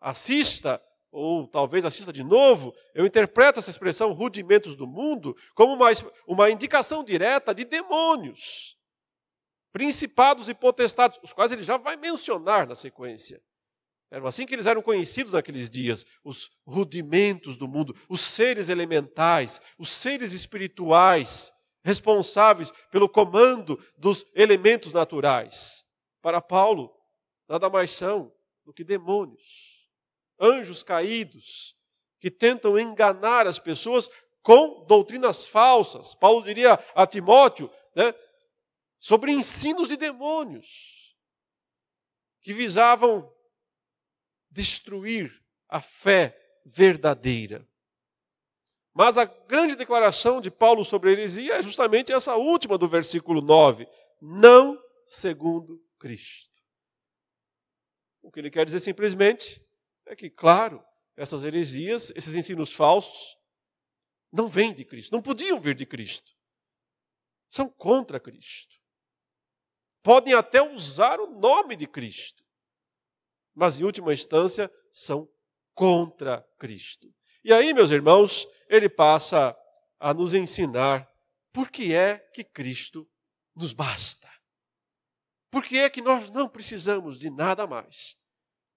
assista, 0.00 0.82
ou 1.12 1.46
talvez 1.46 1.84
assista 1.84 2.12
de 2.12 2.24
novo. 2.24 2.74
Eu 2.94 3.04
interpreto 3.04 3.60
essa 3.60 3.70
expressão 3.70 4.12
rudimentos 4.12 4.74
do 4.74 4.86
mundo 4.86 5.36
como 5.54 5.74
uma, 5.74 5.90
uma 6.26 6.50
indicação 6.50 7.04
direta 7.04 7.54
de 7.54 7.64
demônios, 7.64 8.76
principados 9.70 10.48
e 10.48 10.54
potestados, 10.54 11.20
os 11.22 11.32
quais 11.32 11.52
ele 11.52 11.62
já 11.62 11.76
vai 11.76 11.96
mencionar 11.96 12.66
na 12.66 12.74
sequência. 12.74 13.40
Eram 14.10 14.26
assim 14.26 14.44
que 14.44 14.54
eles 14.54 14.66
eram 14.66 14.82
conhecidos 14.82 15.32
naqueles 15.32 15.70
dias, 15.70 16.04
os 16.24 16.50
rudimentos 16.66 17.56
do 17.56 17.68
mundo, 17.68 17.96
os 18.08 18.20
seres 18.20 18.68
elementais, 18.68 19.60
os 19.78 19.90
seres 19.90 20.32
espirituais, 20.32 21.52
responsáveis 21.82 22.70
pelo 22.90 23.08
comando 23.08 23.82
dos 23.96 24.26
elementos 24.34 24.92
naturais. 24.92 25.82
Para 26.20 26.40
Paulo, 26.40 26.94
nada 27.48 27.68
mais 27.70 27.90
são 27.90 28.32
do 28.64 28.72
que 28.72 28.84
demônios, 28.84 29.71
anjos 30.42 30.82
caídos, 30.82 31.76
que 32.18 32.30
tentam 32.30 32.78
enganar 32.78 33.46
as 33.46 33.58
pessoas 33.58 34.10
com 34.42 34.84
doutrinas 34.84 35.46
falsas. 35.46 36.14
Paulo 36.14 36.42
diria 36.42 36.74
a 36.94 37.06
Timóteo, 37.06 37.70
né, 37.94 38.12
sobre 38.98 39.32
ensinos 39.32 39.88
de 39.88 39.96
demônios, 39.96 41.16
que 42.40 42.52
visavam 42.52 43.32
destruir 44.50 45.32
a 45.68 45.80
fé 45.80 46.36
verdadeira. 46.64 47.66
Mas 48.92 49.16
a 49.16 49.24
grande 49.24 49.74
declaração 49.74 50.40
de 50.40 50.50
Paulo 50.50 50.84
sobre 50.84 51.10
a 51.10 51.12
heresia 51.12 51.54
é 51.54 51.62
justamente 51.62 52.12
essa 52.12 52.36
última 52.36 52.76
do 52.76 52.86
versículo 52.86 53.40
9: 53.40 53.88
não 54.20 54.78
segundo 55.06 55.82
Cristo. 55.98 56.50
O 58.20 58.30
que 58.30 58.38
ele 58.38 58.50
quer 58.50 58.66
dizer 58.66 58.80
simplesmente 58.80 59.60
é 60.12 60.16
que, 60.16 60.30
claro, 60.30 60.84
essas 61.16 61.44
heresias, 61.44 62.10
esses 62.14 62.34
ensinos 62.34 62.72
falsos, 62.72 63.36
não 64.32 64.48
vêm 64.48 64.72
de 64.72 64.84
Cristo, 64.84 65.12
não 65.12 65.22
podiam 65.22 65.60
vir 65.60 65.74
de 65.74 65.84
Cristo. 65.84 66.32
São 67.50 67.68
contra 67.68 68.18
Cristo. 68.18 68.76
Podem 70.02 70.34
até 70.34 70.62
usar 70.62 71.20
o 71.20 71.26
nome 71.38 71.76
de 71.76 71.86
Cristo 71.86 72.42
mas 73.54 73.78
em 73.78 73.84
última 73.84 74.12
instância 74.12 74.70
são 74.90 75.28
contra 75.74 76.46
Cristo. 76.58 77.12
E 77.44 77.52
aí, 77.52 77.74
meus 77.74 77.90
irmãos, 77.90 78.46
ele 78.68 78.88
passa 78.88 79.56
a 79.98 80.14
nos 80.14 80.34
ensinar 80.34 81.10
por 81.52 81.70
que 81.70 81.94
é 81.94 82.18
que 82.32 82.44
Cristo 82.44 83.08
nos 83.54 83.72
basta. 83.72 84.30
Por 85.50 85.62
que 85.62 85.78
é 85.78 85.90
que 85.90 86.00
nós 86.00 86.30
não 86.30 86.48
precisamos 86.48 87.18
de 87.18 87.30
nada 87.30 87.66
mais, 87.66 88.16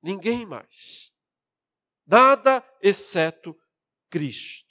ninguém 0.02 0.46
mais. 0.46 1.14
Nada 2.08 2.64
exceto 2.82 3.56
Cristo. 4.10 4.66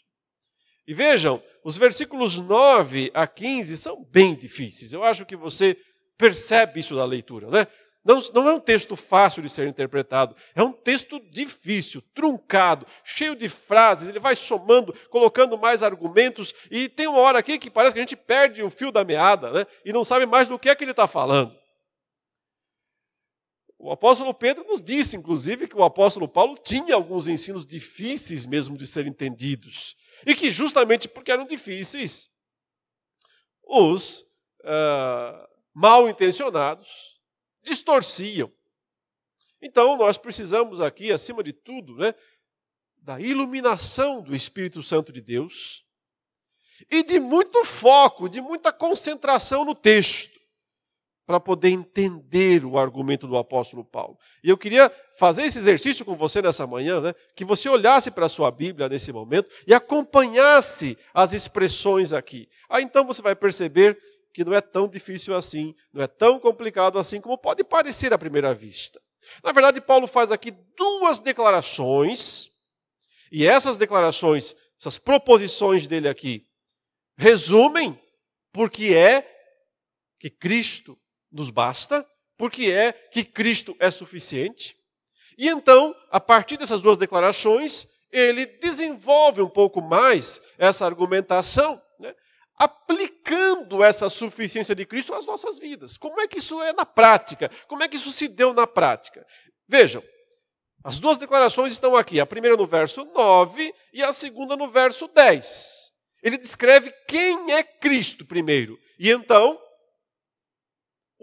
E 0.86 0.92
vejam, 0.92 1.42
os 1.64 1.76
versículos 1.76 2.38
9 2.38 3.10
a 3.14 3.26
15 3.26 3.76
são 3.76 4.04
bem 4.04 4.34
difíceis. 4.34 4.92
Eu 4.92 5.02
acho 5.02 5.24
que 5.24 5.36
você 5.36 5.76
percebe 6.18 6.80
isso 6.80 6.94
da 6.94 7.04
leitura, 7.04 7.48
né? 7.48 7.66
Não, 8.04 8.20
não, 8.34 8.48
é 8.50 8.52
um 8.52 8.60
texto 8.60 8.94
fácil 8.96 9.40
de 9.40 9.48
ser 9.48 9.66
interpretado, 9.66 10.36
é 10.54 10.62
um 10.62 10.72
texto 10.72 11.18
difícil, 11.30 12.02
truncado, 12.14 12.86
cheio 13.02 13.34
de 13.34 13.48
frases, 13.48 14.06
ele 14.06 14.18
vai 14.18 14.36
somando, 14.36 14.94
colocando 15.08 15.56
mais 15.56 15.82
argumentos, 15.82 16.52
e 16.70 16.86
tem 16.86 17.06
uma 17.06 17.20
hora 17.20 17.38
aqui 17.38 17.58
que 17.58 17.70
parece 17.70 17.94
que 17.94 18.00
a 18.00 18.02
gente 18.02 18.14
perde 18.14 18.62
o 18.62 18.68
fio 18.68 18.92
da 18.92 19.02
meada, 19.02 19.50
né? 19.50 19.66
E 19.86 19.90
não 19.90 20.04
sabe 20.04 20.26
mais 20.26 20.48
do 20.48 20.58
que 20.58 20.68
é 20.68 20.74
que 20.74 20.84
ele 20.84 20.90
está 20.90 21.08
falando. 21.08 21.56
O 23.84 23.92
apóstolo 23.92 24.32
Pedro 24.32 24.64
nos 24.64 24.80
disse, 24.80 25.14
inclusive, 25.14 25.68
que 25.68 25.76
o 25.76 25.84
apóstolo 25.84 26.26
Paulo 26.26 26.56
tinha 26.56 26.94
alguns 26.94 27.28
ensinos 27.28 27.66
difíceis 27.66 28.46
mesmo 28.46 28.78
de 28.78 28.86
serem 28.86 29.10
entendidos, 29.10 29.94
e 30.26 30.34
que 30.34 30.50
justamente 30.50 31.06
porque 31.06 31.30
eram 31.30 31.44
difíceis, 31.44 32.30
os 33.62 34.20
uh, 34.62 35.46
mal 35.74 36.08
intencionados, 36.08 37.20
distorciam. 37.62 38.50
Então, 39.60 39.98
nós 39.98 40.16
precisamos 40.16 40.80
aqui, 40.80 41.12
acima 41.12 41.42
de 41.42 41.52
tudo, 41.52 41.94
né, 41.96 42.14
da 42.96 43.20
iluminação 43.20 44.22
do 44.22 44.34
Espírito 44.34 44.82
Santo 44.82 45.12
de 45.12 45.20
Deus 45.20 45.84
e 46.90 47.02
de 47.02 47.20
muito 47.20 47.62
foco, 47.66 48.30
de 48.30 48.40
muita 48.40 48.72
concentração 48.72 49.62
no 49.62 49.74
texto, 49.74 50.33
para 51.26 51.40
poder 51.40 51.71
entender 51.71 52.64
o 52.64 52.78
argumento 52.78 53.26
do 53.26 53.37
apóstolo 53.37 53.85
Paulo. 53.85 54.19
E 54.43 54.49
eu 54.49 54.59
queria 54.59 54.93
fazer 55.19 55.45
esse 55.45 55.59
exercício 55.59 56.04
com 56.04 56.14
você 56.16 56.43
nessa 56.43 56.66
manhã, 56.66 57.00
né, 57.00 57.14
que 57.35 57.45
você 57.45 57.69
olhasse 57.69 58.11
para 58.11 58.26
a 58.26 58.28
sua 58.28 58.50
Bíblia 58.50 58.88
nesse 58.88 59.12
momento 59.12 59.49
e 59.66 59.73
acompanhasse 59.73 60.99
as 61.14 61.33
expressões 61.33 62.12
aqui. 62.12 62.49
Aí 62.69 62.85
então 62.85 63.07
você 63.07 63.23
vai 63.23 63.35
perceber 63.35 63.99
que 64.33 64.45
não 64.45 64.52
é 64.52 64.61
tão 64.61 64.88
difícil 64.88 65.35
assim, 65.35 65.75
não 65.93 66.02
é 66.02 66.07
tão 66.07 66.38
complicado 66.40 66.99
assim 66.99 67.21
como 67.21 67.38
pode 67.38 67.62
parecer 67.64 68.12
à 68.12 68.19
primeira 68.19 68.52
vista. 68.52 69.00
Na 69.43 69.52
verdade, 69.52 69.81
Paulo 69.81 70.07
faz 70.07 70.31
aqui 70.31 70.50
duas 70.76 71.21
declarações, 71.21 72.50
e 73.33 73.47
essas 73.47 73.76
declarações, 73.76 74.54
essas 74.78 74.99
proposições 74.99 75.88
dele 75.88 76.09
aqui, 76.09 76.47
resumem 77.16 77.99
porque 78.52 78.95
é 78.95 79.31
que 80.19 80.28
Cristo 80.28 80.99
nos 81.34 81.50
basta, 81.50 82.06
porque 82.38 82.70
é 82.70 82.92
que 82.92 83.24
Cristo 83.24 83.76
é 83.78 83.90
suficiente. 83.90 84.74
E 85.36 85.48
então, 85.48 85.94
a 86.10 86.20
partir 86.20 86.56
dessas 86.56 86.80
duas 86.80 86.96
declarações, 86.96 87.86
ele 88.10 88.46
desenvolve 88.46 89.42
um 89.42 89.48
pouco 89.48 89.82
mais 89.82 90.40
essa 90.56 90.86
argumentação 90.86 91.82
aplicando 92.56 93.82
essa 93.82 94.08
suficiência 94.08 94.74
de 94.74 94.86
Cristo 94.86 95.14
às 95.14 95.26
nossas 95.26 95.58
vidas. 95.58 95.96
Como 95.96 96.20
é 96.20 96.28
que 96.28 96.38
isso 96.38 96.62
é 96.62 96.72
na 96.72 96.86
prática? 96.86 97.50
Como 97.66 97.82
é 97.82 97.88
que 97.88 97.96
isso 97.96 98.10
se 98.10 98.28
deu 98.28 98.54
na 98.54 98.66
prática? 98.66 99.26
Vejam, 99.68 100.02
as 100.84 101.00
duas 101.00 101.18
declarações 101.18 101.72
estão 101.72 101.96
aqui, 101.96 102.20
a 102.20 102.26
primeira 102.26 102.56
no 102.56 102.66
verso 102.66 103.04
9 103.06 103.74
e 103.92 104.02
a 104.02 104.12
segunda 104.12 104.56
no 104.56 104.68
verso 104.68 105.08
10. 105.08 105.92
Ele 106.22 106.38
descreve 106.38 106.92
quem 107.08 107.52
é 107.52 107.62
Cristo 107.62 108.24
primeiro. 108.24 108.78
E 108.98 109.10
então, 109.10 109.60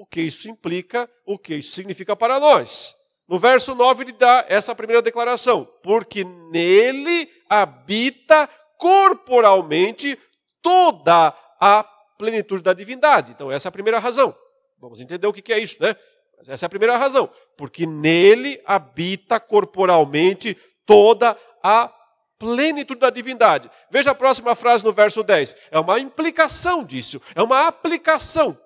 o 0.01 0.05
que 0.08 0.20
isso 0.20 0.50
implica, 0.50 1.08
o 1.24 1.38
que 1.38 1.53
isso 1.53 1.74
significa 1.74 2.15
para 2.15 2.39
nós. 2.39 2.96
No 3.27 3.38
verso 3.38 3.75
9 3.75 4.03
ele 4.03 4.12
dá 4.12 4.43
essa 4.50 4.74
primeira 4.74 5.00
declaração: 5.00 5.63
porque 5.84 6.24
nele 6.24 7.29
habita 7.48 8.50
corporalmente 8.79 10.17
toda 10.60 11.27
a 11.60 11.84
plenitude 12.17 12.63
da 12.63 12.74
divindade. 12.74 13.31
Então, 13.31 13.51
essa 13.51 13.67
é 13.67 13.70
a 13.70 13.72
primeira 13.72 14.00
razão. 14.00 14.36
Vamos 14.79 15.00
entender 15.00 15.27
o 15.27 15.34
que 15.34 15.53
é 15.53 15.60
isso, 15.60 15.77
né? 15.79 15.96
Mas 16.36 16.50
essa 16.50 16.65
é 16.65 16.67
a 16.67 16.70
primeira 16.70 16.98
razão. 16.98 17.29
Porque 17.55 17.86
nele 17.86 18.60
habita 18.65 19.39
corporalmente 19.39 20.58
toda 20.84 21.38
a 21.62 21.93
plenitude 22.39 23.00
da 23.00 23.12
divindade. 23.12 23.70
Veja 23.91 24.10
a 24.10 24.15
próxima 24.15 24.55
frase 24.55 24.84
no 24.84 24.91
verso 24.91 25.22
10. 25.22 25.55
É 25.70 25.79
uma 25.79 26.00
implicação 26.00 26.84
disso, 26.84 27.22
é 27.36 27.43
uma 27.43 27.67
aplicação. 27.67 28.58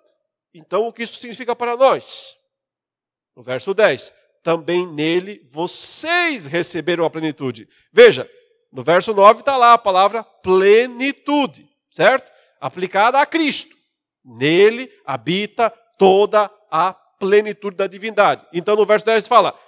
Então, 0.57 0.88
o 0.88 0.93
que 0.93 1.03
isso 1.03 1.17
significa 1.17 1.53
para 1.53 1.75
nós? 1.75 2.38
No 3.35 3.43
verso 3.43 3.74
10. 3.74 4.13
também 4.41 4.88
nele 4.88 5.41
vocês 5.51 6.45
receberam 6.45 7.03
a 7.03 7.09
plenitude. 7.09 7.67
Veja, 7.91 8.29
no 8.71 8.83
verso 8.83 9.13
9 9.13 9.39
está 9.39 9.57
lá 9.57 9.74
a 9.74 9.77
palavra 9.77 10.24
plenitude, 10.24 11.67
certo? 11.91 12.31
Aplicada 12.62 13.19
a 13.19 13.25
Cristo. 13.25 13.75
Nele 14.24 14.89
habita 15.03 15.69
toda 15.97 16.50
a 16.71 16.93
plenitude 16.93 17.75
da 17.75 17.88
divindade. 17.88 18.45
Então 18.53 18.75
no 18.75 18.85
verso 18.85 19.05
10 19.05 19.27
fala: 19.27 19.59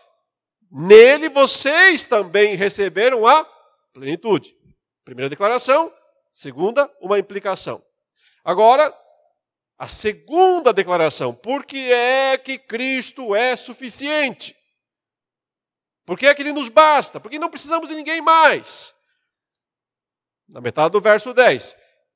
Nele 0.71 1.27
vocês 1.27 2.05
também 2.05 2.55
receberam 2.55 3.25
a 3.25 3.45
plenitude. 3.93 4.55
Primeira 5.03 5.29
declaração, 5.29 5.91
segunda, 6.31 6.89
uma 7.01 7.17
implicação. 7.17 7.83
Agora, 8.43 8.93
a 9.77 9.87
segunda 9.87 10.73
declaração, 10.73 11.33
por 11.33 11.65
que 11.65 11.91
é 11.91 12.37
que 12.37 12.57
Cristo 12.57 13.35
é 13.35 13.55
suficiente? 13.55 14.55
Por 16.05 16.17
que 16.17 16.25
é 16.25 16.33
que 16.33 16.41
ele 16.41 16.53
nos 16.53 16.69
basta? 16.69 17.19
Porque 17.19 17.37
não 17.37 17.49
precisamos 17.49 17.89
de 17.89 17.95
ninguém 17.95 18.21
mais. 18.21 18.95
Na 20.47 20.61
metade 20.61 20.93
do 20.93 21.01
verso 21.01 21.33
10. 21.33 21.75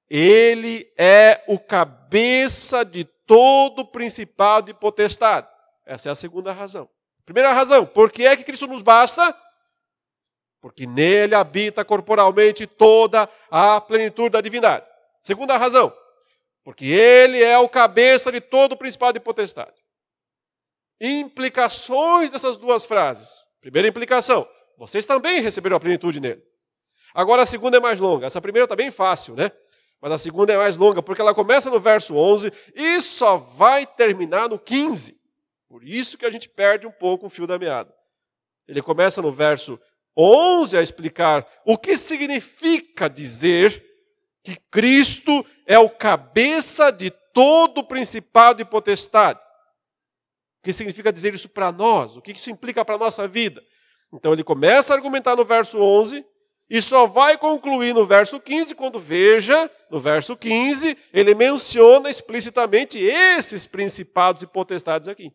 Ele 0.09 0.91
é 0.97 1.43
o 1.47 1.59
cabeça 1.59 2.83
de 2.83 3.03
todo 3.03 3.85
principado 3.85 4.71
e 4.71 4.73
potestade. 4.73 5.47
Essa 5.85 6.09
é 6.09 6.11
a 6.11 6.15
segunda 6.15 6.51
razão. 6.51 6.89
Primeira 7.25 7.53
razão, 7.53 7.85
por 7.85 8.11
que 8.11 8.25
é 8.25 8.35
que 8.35 8.43
Cristo 8.43 8.65
nos 8.65 8.81
basta? 8.81 9.37
Porque 10.59 10.85
nele 10.87 11.35
habita 11.35 11.85
corporalmente 11.85 12.65
toda 12.65 13.29
a 13.49 13.79
plenitude 13.79 14.29
da 14.31 14.41
divindade. 14.41 14.85
Segunda 15.21 15.57
razão, 15.57 15.93
porque 16.63 16.85
ele 16.85 17.41
é 17.41 17.57
o 17.57 17.69
cabeça 17.69 18.31
de 18.31 18.39
todo 18.39 18.77
principado 18.77 19.17
e 19.17 19.21
potestade. 19.21 19.79
Implicações 20.99 22.29
dessas 22.29 22.57
duas 22.57 22.85
frases. 22.85 23.47
Primeira 23.59 23.87
implicação: 23.87 24.47
vocês 24.77 25.05
também 25.05 25.41
receberam 25.41 25.77
a 25.77 25.79
plenitude 25.79 26.19
nele. 26.19 26.43
Agora 27.13 27.43
a 27.43 27.45
segunda 27.45 27.77
é 27.77 27.79
mais 27.79 27.99
longa. 27.99 28.27
Essa 28.27 28.41
primeira 28.41 28.65
está 28.65 28.75
bem 28.75 28.91
fácil, 28.91 29.35
né? 29.35 29.51
Mas 29.99 30.11
a 30.11 30.17
segunda 30.17 30.51
é 30.51 30.57
mais 30.57 30.77
longa, 30.77 31.01
porque 31.01 31.21
ela 31.21 31.33
começa 31.33 31.69
no 31.69 31.79
verso 31.79 32.15
11 32.15 32.51
e 32.73 33.01
só 33.01 33.37
vai 33.37 33.85
terminar 33.85 34.49
no 34.49 34.57
15. 34.57 35.19
Por 35.69 35.83
isso 35.83 36.17
que 36.17 36.25
a 36.25 36.29
gente 36.31 36.49
perde 36.49 36.87
um 36.87 36.91
pouco 36.91 37.27
o 37.27 37.29
fio 37.29 37.45
da 37.45 37.59
meada. 37.59 37.93
Ele 38.67 38.81
começa 38.81 39.21
no 39.21 39.31
verso 39.31 39.79
11 40.17 40.77
a 40.77 40.81
explicar 40.81 41.47
o 41.65 41.77
que 41.77 41.95
significa 41.95 43.07
dizer 43.09 43.83
que 44.43 44.55
Cristo 44.69 45.45
é 45.65 45.77
o 45.77 45.89
cabeça 45.89 46.91
de 46.91 47.11
todo 47.33 47.79
o 47.79 47.83
principado 47.83 48.61
e 48.61 48.65
potestade. 48.65 49.39
O 49.39 50.63
que 50.63 50.73
significa 50.73 51.11
dizer 51.11 51.33
isso 51.33 51.49
para 51.49 51.71
nós? 51.71 52.17
O 52.17 52.21
que 52.21 52.31
isso 52.31 52.49
implica 52.49 52.85
para 52.85 52.95
a 52.95 52.99
nossa 52.99 53.27
vida? 53.27 53.63
Então 54.13 54.33
ele 54.33 54.43
começa 54.43 54.93
a 54.93 54.97
argumentar 54.97 55.35
no 55.35 55.45
verso 55.45 55.79
11 55.79 56.25
e 56.69 56.81
só 56.81 57.05
vai 57.05 57.37
concluir 57.37 57.93
no 57.93 58.05
verso 58.05 58.39
15, 58.39 58.75
quando 58.75 58.97
veja, 58.97 59.69
no 59.89 59.99
verso 59.99 60.37
15, 60.37 60.97
ele 61.11 61.35
menciona 61.35 62.09
explicitamente 62.09 62.97
esses 62.97 63.67
principados 63.67 64.41
e 64.43 64.47
potestades 64.47 65.09
aqui. 65.09 65.33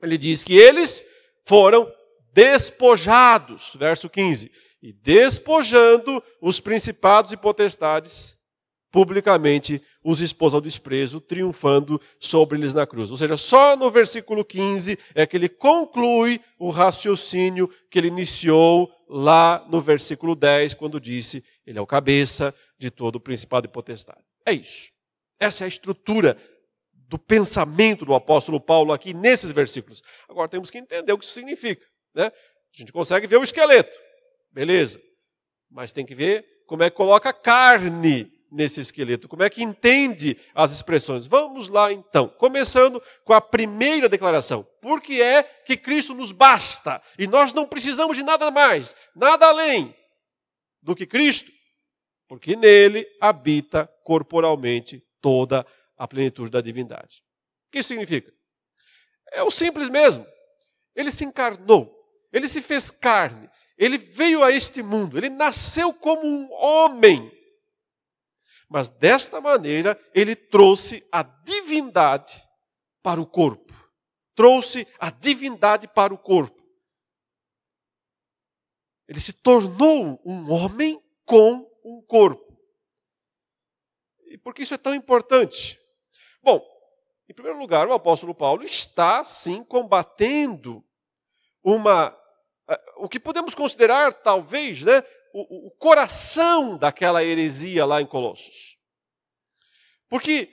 Ele 0.00 0.16
diz 0.16 0.42
que 0.42 0.56
eles 0.56 1.04
foram 1.44 1.92
despojados, 2.32 3.74
verso 3.74 4.08
15, 4.08 4.52
e 4.82 4.92
despojando 4.92 6.22
os 6.40 6.58
principados 6.58 7.32
e 7.32 7.36
potestades, 7.36 8.36
publicamente 8.90 9.80
os 10.04 10.20
expôs 10.20 10.52
ao 10.52 10.60
desprezo, 10.60 11.20
triunfando 11.20 12.00
sobre 12.18 12.58
eles 12.58 12.74
na 12.74 12.86
cruz. 12.86 13.10
Ou 13.10 13.16
seja, 13.16 13.36
só 13.36 13.76
no 13.76 13.90
versículo 13.90 14.44
15 14.44 14.98
é 15.14 15.24
que 15.24 15.36
ele 15.36 15.48
conclui 15.48 16.40
o 16.58 16.68
raciocínio 16.70 17.70
que 17.90 17.98
ele 17.98 18.08
iniciou 18.08 18.90
lá 19.08 19.64
no 19.70 19.80
versículo 19.80 20.34
10, 20.34 20.74
quando 20.74 21.00
disse: 21.00 21.44
Ele 21.66 21.78
é 21.78 21.80
o 21.80 21.86
cabeça 21.86 22.54
de 22.76 22.90
todo 22.90 23.16
o 23.16 23.20
principado 23.20 23.66
e 23.66 23.70
potestade. 23.70 24.20
É 24.44 24.52
isso. 24.52 24.90
Essa 25.38 25.64
é 25.64 25.66
a 25.66 25.68
estrutura 25.68 26.36
do 26.92 27.18
pensamento 27.18 28.04
do 28.04 28.14
apóstolo 28.14 28.58
Paulo 28.58 28.92
aqui 28.92 29.12
nesses 29.12 29.52
versículos. 29.52 30.02
Agora 30.28 30.48
temos 30.48 30.70
que 30.70 30.78
entender 30.78 31.12
o 31.12 31.18
que 31.18 31.24
isso 31.24 31.34
significa. 31.34 31.84
Né? 32.14 32.26
A 32.26 32.32
gente 32.72 32.92
consegue 32.92 33.26
ver 33.26 33.36
o 33.36 33.44
esqueleto, 33.44 33.94
beleza, 34.52 35.00
mas 35.70 35.92
tem 35.92 36.04
que 36.04 36.14
ver 36.14 36.44
como 36.66 36.82
é 36.82 36.90
que 36.90 36.96
coloca 36.96 37.32
carne 37.32 38.32
nesse 38.50 38.80
esqueleto? 38.80 39.28
Como 39.28 39.42
é 39.42 39.50
que 39.50 39.62
entende 39.62 40.38
as 40.54 40.72
expressões? 40.72 41.26
Vamos 41.26 41.68
lá 41.68 41.92
então, 41.92 42.28
começando 42.28 43.02
com 43.24 43.32
a 43.32 43.40
primeira 43.40 44.08
declaração. 44.08 44.66
Por 44.80 45.00
que 45.00 45.20
é 45.20 45.42
que 45.42 45.76
Cristo 45.76 46.14
nos 46.14 46.32
basta 46.32 47.02
e 47.18 47.26
nós 47.26 47.52
não 47.52 47.66
precisamos 47.66 48.16
de 48.16 48.22
nada 48.22 48.50
mais, 48.50 48.94
nada 49.16 49.46
além 49.46 49.96
do 50.82 50.94
que 50.94 51.06
Cristo? 51.06 51.50
Porque 52.28 52.54
nele 52.54 53.06
habita 53.20 53.86
corporalmente 54.04 55.02
toda 55.20 55.66
a 55.96 56.06
plenitude 56.06 56.50
da 56.50 56.60
divindade. 56.60 57.22
O 57.68 57.72
que 57.72 57.78
isso 57.78 57.88
significa? 57.88 58.32
É 59.32 59.42
o 59.42 59.50
simples 59.50 59.88
mesmo. 59.88 60.26
Ele 60.94 61.10
se 61.10 61.24
encarnou, 61.24 61.90
ele 62.32 62.46
se 62.48 62.60
fez 62.60 62.90
carne, 62.90 63.48
ele 63.76 63.98
veio 63.98 64.42
a 64.42 64.52
este 64.52 64.82
mundo, 64.82 65.16
ele 65.16 65.28
nasceu 65.28 65.92
como 65.92 66.26
um 66.26 66.52
homem 66.52 67.30
mas 68.72 68.88
desta 68.88 69.38
maneira 69.38 70.02
ele 70.14 70.34
trouxe 70.34 71.06
a 71.12 71.22
divindade 71.22 72.42
para 73.02 73.20
o 73.20 73.26
corpo. 73.26 73.70
Trouxe 74.34 74.88
a 74.98 75.10
divindade 75.10 75.86
para 75.86 76.14
o 76.14 76.16
corpo. 76.16 76.66
Ele 79.06 79.20
se 79.20 79.34
tornou 79.34 80.18
um 80.24 80.50
homem 80.50 80.98
com 81.26 81.70
um 81.84 82.00
corpo. 82.00 82.58
E 84.28 84.38
por 84.38 84.54
que 84.54 84.62
isso 84.62 84.72
é 84.72 84.78
tão 84.78 84.94
importante? 84.94 85.78
Bom, 86.42 86.66
em 87.28 87.34
primeiro 87.34 87.58
lugar, 87.58 87.86
o 87.86 87.92
apóstolo 87.92 88.34
Paulo 88.34 88.62
está 88.62 89.22
sim 89.22 89.62
combatendo 89.62 90.82
uma 91.62 92.18
o 92.96 93.08
que 93.08 93.20
podemos 93.20 93.54
considerar 93.54 94.12
talvez, 94.12 94.82
né, 94.82 95.02
o, 95.32 95.68
o 95.68 95.70
coração 95.72 96.76
daquela 96.76 97.24
heresia 97.24 97.84
lá 97.84 98.00
em 98.00 98.06
Colossos. 98.06 98.78
Porque 100.08 100.52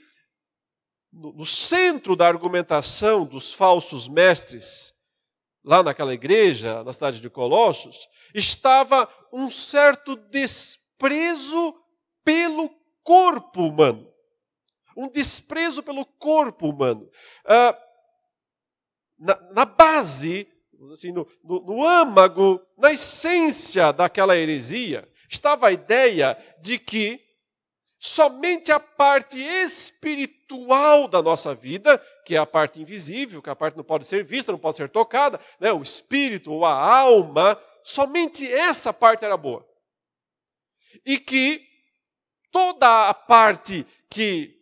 no, 1.12 1.34
no 1.34 1.46
centro 1.46 2.16
da 2.16 2.28
argumentação 2.28 3.26
dos 3.26 3.54
falsos 3.54 4.08
mestres, 4.08 4.94
lá 5.64 5.84
naquela 5.84 6.14
igreja, 6.14 6.84
na 6.84 6.94
cidade 6.94 7.20
de 7.20 7.30
Colossos, 7.30 8.08
estava 8.34 9.08
um 9.32 9.50
certo 9.50 10.16
desprezo 10.16 11.76
pelo 12.24 12.70
corpo 13.04 13.64
humano. 13.64 14.12
Um 14.96 15.10
desprezo 15.10 15.82
pelo 15.82 16.06
corpo 16.06 16.70
humano. 16.70 17.10
Ah, 17.46 17.78
na, 19.18 19.42
na, 19.52 19.66
base 19.66 20.48
assim, 20.92 21.12
no, 21.12 21.28
no, 21.44 21.60
no 21.62 21.86
âmago, 21.86 22.62
na 22.78 22.92
essência 22.92 23.92
daquela 23.92 24.38
heresia, 24.38 25.08
estava 25.30 25.68
a 25.68 25.72
ideia 25.72 26.38
de 26.62 26.80
que 26.80 27.22
somente 28.00 28.72
a 28.72 28.80
parte 28.80 29.38
espiritual 29.38 31.08
da 31.08 31.22
nossa 31.22 31.54
vida, 31.54 31.98
que 32.26 32.36
é 32.36 32.38
a 32.38 32.46
parte 32.46 32.82
invisível, 32.82 33.42
que 33.42 33.50
a 33.50 33.56
parte 33.56 33.76
não 33.76 33.84
pode 33.84 34.06
ser 34.06 34.24
vista, 34.24 34.54
não 34.54 34.60
pode 34.60 34.78
ser 34.78 34.90
tocada, 34.90 35.40
né, 35.60 35.72
o 35.74 35.82
espírito 35.82 36.52
ou 36.52 36.66
a 36.66 36.74
alma, 36.74 37.62
somente 37.84 38.50
essa 38.50 38.94
parte 38.94 39.26
era 39.26 39.36
boa. 39.36 39.68
E 41.06 41.20
que 41.20 41.62
toda 42.52 43.10
a 43.10 43.14
parte 43.14 43.86
que 44.10 44.58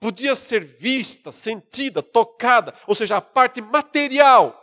podia 0.00 0.34
ser 0.34 0.64
vista, 0.64 1.30
sentida, 1.30 2.02
tocada, 2.02 2.74
ou 2.86 2.94
seja, 2.94 3.18
a 3.18 3.20
parte 3.20 3.60
material 3.60 4.57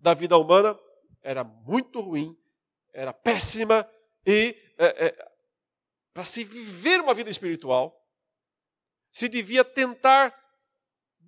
da 0.00 0.14
vida 0.14 0.36
humana 0.36 0.78
era 1.22 1.44
muito 1.44 2.00
ruim, 2.00 2.36
era 2.92 3.12
péssima 3.12 3.88
e 4.26 4.56
é, 4.78 5.06
é, 5.06 5.30
para 6.12 6.24
se 6.24 6.42
viver 6.42 7.00
uma 7.00 7.14
vida 7.14 7.30
espiritual 7.30 7.96
se 9.12 9.28
devia 9.28 9.64
tentar 9.64 10.34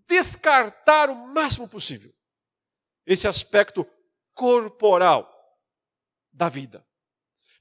descartar 0.06 1.11
o 1.11 1.14
máximo 1.14 1.68
possível 1.68 2.12
esse 3.04 3.26
aspecto 3.26 3.87
corporal 4.35 5.28
da 6.32 6.48
vida, 6.48 6.87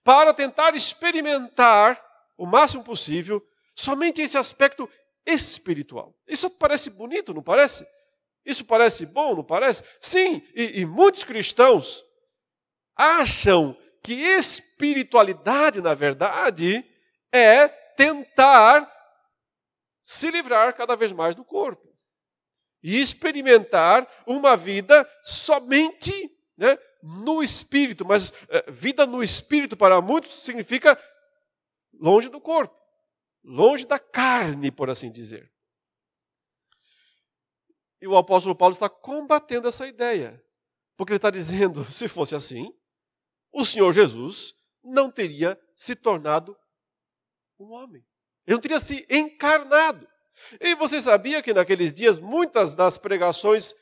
para 0.03 0.33
tentar 0.33 0.75
experimentar 0.75 2.01
o 2.37 2.45
máximo 2.45 2.83
possível 2.83 3.45
somente 3.75 4.21
esse 4.21 4.37
aspecto 4.37 4.89
espiritual. 5.25 6.15
Isso 6.27 6.49
parece 6.49 6.89
bonito, 6.89 7.33
não 7.33 7.43
parece? 7.43 7.85
Isso 8.45 8.65
parece 8.65 9.05
bom, 9.05 9.35
não 9.35 9.43
parece? 9.43 9.83
Sim, 9.99 10.41
e, 10.55 10.81
e 10.81 10.85
muitos 10.85 11.23
cristãos 11.23 12.03
acham 12.95 13.77
que 14.03 14.13
espiritualidade, 14.13 15.81
na 15.81 15.93
verdade, 15.93 16.83
é 17.31 17.67
tentar 17.67 18.91
se 20.01 20.29
livrar 20.31 20.73
cada 20.75 20.95
vez 20.95 21.11
mais 21.11 21.35
do 21.35 21.45
corpo 21.45 21.87
e 22.83 22.99
experimentar 22.99 24.07
uma 24.25 24.57
vida 24.57 25.07
somente 25.21 26.11
né, 26.57 26.77
no 27.01 27.43
espírito, 27.43 28.03
mas 28.03 28.33
é, 28.49 28.71
vida 28.71 29.05
no 29.05 29.23
espírito 29.23 29.77
para 29.77 30.01
muitos 30.01 30.43
significa 30.43 30.99
longe 31.93 32.29
do 32.29 32.41
corpo, 32.41 32.75
longe 33.43 33.85
da 33.85 33.99
carne, 33.99 34.71
por 34.71 34.89
assim 34.89 35.11
dizer. 35.11 35.51
E 38.01 38.07
o 38.07 38.17
apóstolo 38.17 38.55
Paulo 38.55 38.73
está 38.73 38.89
combatendo 38.89 39.67
essa 39.67 39.87
ideia, 39.87 40.43
porque 40.97 41.13
ele 41.13 41.17
está 41.17 41.29
dizendo: 41.29 41.85
se 41.93 42.07
fosse 42.07 42.35
assim, 42.35 42.73
o 43.51 43.63
Senhor 43.63 43.93
Jesus 43.93 44.53
não 44.83 45.11
teria 45.11 45.59
se 45.75 45.95
tornado 45.95 46.57
um 47.59 47.71
homem. 47.71 48.03
Ele 48.47 48.55
não 48.55 48.61
teria 48.61 48.79
se 48.79 49.05
encarnado. 49.09 50.07
E 50.59 50.73
você 50.75 50.99
sabia 50.99 51.43
que 51.43 51.53
naqueles 51.53 51.93
dias 51.93 52.17
muitas 52.17 52.73
das 52.73 52.97
pregações 52.97 53.75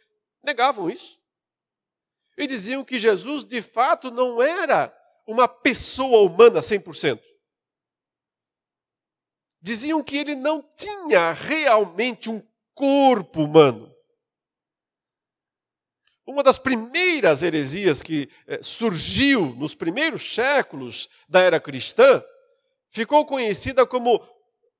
negavam 0.44 0.90
isso? 0.90 1.18
E 2.38 2.46
diziam 2.46 2.84
que 2.84 3.00
Jesus 3.00 3.46
de 3.46 3.62
fato 3.62 4.12
não 4.12 4.42
era 4.42 4.94
uma 5.26 5.48
pessoa 5.48 6.22
humana 6.22 6.60
100%. 6.60 7.22
Diziam 9.62 10.04
que 10.04 10.18
ele 10.18 10.36
não 10.36 10.62
tinha 10.76 11.32
realmente 11.32 12.30
um 12.30 12.46
corpo 12.74 13.44
humano. 13.44 13.94
Uma 16.30 16.44
das 16.44 16.60
primeiras 16.60 17.42
heresias 17.42 18.04
que 18.04 18.30
eh, 18.46 18.60
surgiu 18.62 19.48
nos 19.56 19.74
primeiros 19.74 20.36
séculos 20.36 21.10
da 21.28 21.42
era 21.42 21.60
cristã 21.60 22.24
ficou 22.92 23.26
conhecida 23.26 23.84
como 23.84 24.24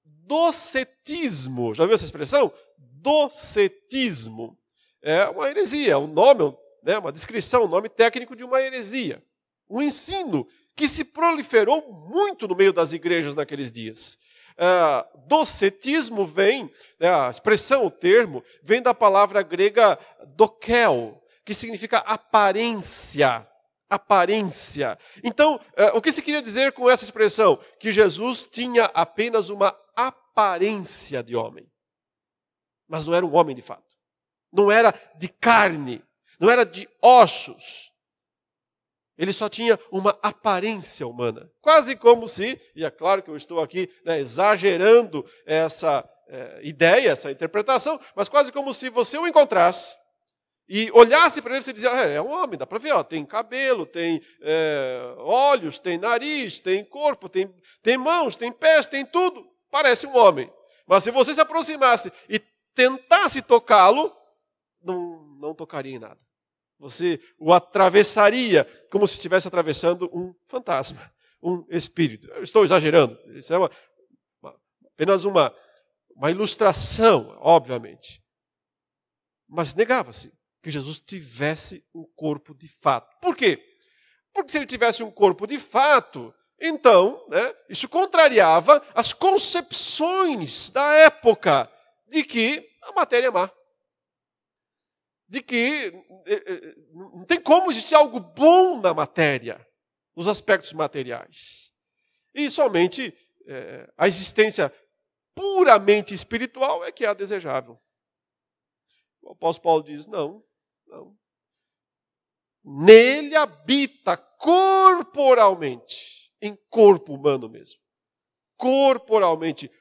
docetismo. 0.06 1.74
Já 1.74 1.88
viu 1.88 1.96
essa 1.96 2.06
expressão? 2.06 2.54
Docetismo. 2.78 4.60
É 5.02 5.26
uma 5.26 5.50
heresia, 5.50 5.98
um 5.98 6.06
nome, 6.06 6.56
né, 6.84 7.00
uma 7.00 7.12
descrição, 7.12 7.64
um 7.64 7.68
nome 7.68 7.90
técnico 7.90 8.36
de 8.36 8.44
uma 8.44 8.62
heresia. 8.62 9.20
Um 9.68 9.82
ensino 9.82 10.48
que 10.76 10.88
se 10.88 11.04
proliferou 11.04 11.92
muito 11.92 12.48
no 12.48 12.56
meio 12.56 12.72
das 12.72 12.94
igrejas 12.94 13.34
naqueles 13.34 13.72
dias. 13.72 14.20
Uh, 14.54 15.28
docetismo 15.28 16.28
vem, 16.28 16.70
né, 17.00 17.10
a 17.12 17.28
expressão, 17.28 17.88
o 17.88 17.90
termo, 17.90 18.44
vem 18.62 18.84
da 18.84 18.94
palavra 18.94 19.42
grega 19.42 19.98
dokel, 20.36 21.19
que 21.50 21.54
significa 21.56 21.98
aparência 21.98 23.48
aparência. 23.90 25.00
Então, 25.24 25.60
eh, 25.76 25.92
o 25.96 26.00
que 26.00 26.12
se 26.12 26.22
queria 26.22 26.44
dizer 26.44 26.74
com 26.74 26.88
essa 26.88 27.04
expressão? 27.04 27.60
Que 27.80 27.92
Jesus 27.92 28.44
tinha 28.44 28.86
apenas 28.94 29.50
uma 29.50 29.76
aparência 29.96 31.24
de 31.24 31.36
homem, 31.36 31.68
mas 32.88 33.08
não 33.08 33.16
era 33.16 33.26
um 33.26 33.36
homem 33.36 33.56
de 33.56 33.64
fato. 33.64 33.98
Não 34.54 34.72
era 34.72 34.94
de 35.18 35.28
carne, 35.28 36.04
não 36.40 36.52
era 36.52 36.64
de 36.64 36.88
ossos. 37.02 37.92
Ele 39.18 39.34
só 39.34 39.50
tinha 39.50 39.80
uma 39.92 40.20
aparência 40.22 41.08
humana. 41.08 41.52
Quase 41.62 41.96
como 41.96 42.28
se, 42.28 42.62
e 42.76 42.86
é 42.86 42.92
claro 42.92 43.24
que 43.24 43.32
eu 43.32 43.36
estou 43.36 43.60
aqui 43.60 43.90
né, 44.06 44.20
exagerando 44.20 45.26
essa 45.48 46.08
é, 46.28 46.60
ideia, 46.62 47.10
essa 47.10 47.32
interpretação, 47.32 48.00
mas 48.16 48.30
quase 48.30 48.52
como 48.52 48.72
se 48.72 48.92
você 48.92 49.18
o 49.18 49.26
encontrasse 49.26 49.98
e 50.72 50.92
olhasse 50.92 51.42
para 51.42 51.56
ele, 51.56 51.64
você 51.64 51.74
dizia: 51.74 51.90
é, 51.90 52.14
é 52.14 52.22
um 52.22 52.30
homem, 52.30 52.56
dá 52.58 52.68
para 52.68 52.78
ver, 52.78 52.94
ó, 52.94 53.04
tem 53.04 53.26
cabelo, 53.26 53.88
tem 53.88 54.22
é, 54.40 55.16
olhos, 55.18 55.80
tem 55.80 55.98
nariz, 55.98 56.60
tem 56.60 56.86
corpo, 56.86 57.28
tem, 57.28 57.52
tem 57.82 57.98
mãos, 57.98 58.36
tem 58.36 58.52
pés, 58.52 58.86
tem 58.86 59.04
tudo. 59.04 59.50
Parece 59.72 60.06
um 60.06 60.16
homem. 60.16 60.52
Mas 60.86 61.04
se 61.04 61.10
você 61.10 61.34
se 61.34 61.42
aproximasse 61.42 62.14
e 62.30 62.38
tentasse 62.76 63.42
tocá-lo, 63.42 64.16
não, 64.84 65.24
não 65.40 65.56
tocaria 65.56 65.96
em 65.96 66.00
nada. 66.00 66.20
Você 66.78 67.20
o 67.40 67.52
atravessaria 67.52 68.64
como 68.92 69.08
se 69.08 69.16
estivesse 69.16 69.48
atravessando 69.48 70.08
um 70.14 70.36
fantasma, 70.46 71.12
um 71.42 71.66
espírito. 71.70 72.28
Eu 72.30 72.44
estou 72.44 72.64
exagerando. 72.64 73.20
Isso 73.36 73.52
é 73.52 73.58
uma, 73.58 73.72
uma, 74.42 74.56
apenas 74.94 75.24
uma, 75.24 75.54
uma 76.16 76.30
ilustração, 76.30 77.36
obviamente. 77.40 78.24
Mas 79.48 79.74
negava-se 79.74 80.32
que 80.62 80.72
Jesus 80.72 81.00
tivesse 81.00 81.86
um 81.94 82.04
corpo 82.16 82.54
de 82.54 82.68
fato. 82.68 83.18
Por 83.22 83.36
quê? 83.36 83.64
Porque 84.34 84.52
se 84.52 84.58
ele 84.58 84.66
tivesse 84.66 85.04
um 85.04 85.12
corpo 85.12 85.48
de 85.48 85.58
fato, 85.58 86.34
então, 86.60 87.26
né, 87.30 87.56
isso 87.70 87.88
contrariava 87.88 88.86
as 88.94 89.14
concepções 89.14 90.70
da 90.70 90.94
época 90.94 91.72
de 92.08 92.24
que 92.24 92.70
a 92.82 92.92
matéria 92.92 93.28
é 93.28 93.32
má. 93.32 93.52
De 95.28 95.42
que 95.42 95.94
eh, 96.26 96.44
eh, 96.46 96.76
não 96.92 97.24
tem 97.24 97.40
como 97.40 97.72
existir 97.72 97.96
algo 97.96 98.20
bom 98.20 98.82
na 98.82 98.94
matéria, 98.94 99.66
nos 100.16 100.28
aspectos 100.28 100.74
materiais. 100.74 101.72
E 102.34 102.50
somente 102.50 103.14
é, 103.48 103.92
a 103.98 104.08
existência 104.08 104.74
puramente 105.34 106.14
espiritual 106.14 106.84
é 106.84 106.92
que 106.92 107.04
é 107.04 107.08
a 107.08 107.14
desejável. 107.14 107.80
O 109.22 109.32
apóstolo 109.32 109.64
Paulo 109.64 109.84
diz: 109.84 110.06
não, 110.06 110.44
não. 110.90 111.18
Nele 112.64 113.36
habita 113.36 114.18
corporalmente, 114.18 116.34
em 116.42 116.56
corpo 116.70 117.14
humano 117.14 117.48
mesmo, 117.48 117.80
corporalmente, 118.58 119.72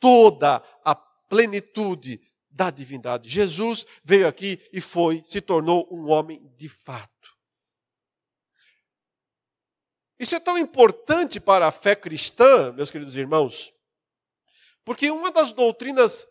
toda 0.00 0.56
a 0.84 0.94
plenitude 0.94 2.20
da 2.50 2.70
divindade. 2.70 3.28
Jesus 3.28 3.86
veio 4.04 4.26
aqui 4.26 4.60
e 4.72 4.80
foi, 4.80 5.22
se 5.24 5.40
tornou 5.40 5.88
um 5.90 6.10
homem 6.10 6.42
de 6.56 6.68
fato. 6.68 7.10
Isso 10.18 10.36
é 10.36 10.40
tão 10.40 10.56
importante 10.56 11.40
para 11.40 11.66
a 11.66 11.72
fé 11.72 11.96
cristã, 11.96 12.72
meus 12.72 12.90
queridos 12.90 13.16
irmãos, 13.16 13.72
porque 14.84 15.10
uma 15.10 15.32
das 15.32 15.52
doutrinas 15.52 16.26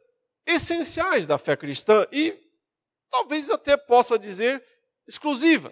essenciais 0.45 1.27
da 1.27 1.37
fé 1.37 1.55
cristã, 1.55 2.07
e 2.11 2.50
talvez 3.11 3.51
até 3.51 3.75
possa 3.75 4.17
dizer 4.17 4.63
exclusiva. 5.05 5.71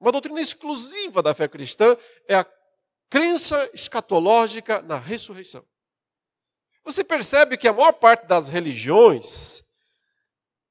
Uma 0.00 0.10
doutrina 0.10 0.40
exclusiva 0.40 1.22
da 1.22 1.34
fé 1.34 1.46
cristã 1.46 1.96
é 2.26 2.34
a 2.34 2.46
crença 3.08 3.70
escatológica 3.72 4.82
na 4.82 4.98
ressurreição. 4.98 5.64
Você 6.82 7.04
percebe 7.04 7.56
que 7.56 7.68
a 7.68 7.72
maior 7.72 7.92
parte 7.92 8.26
das 8.26 8.48
religiões 8.48 9.62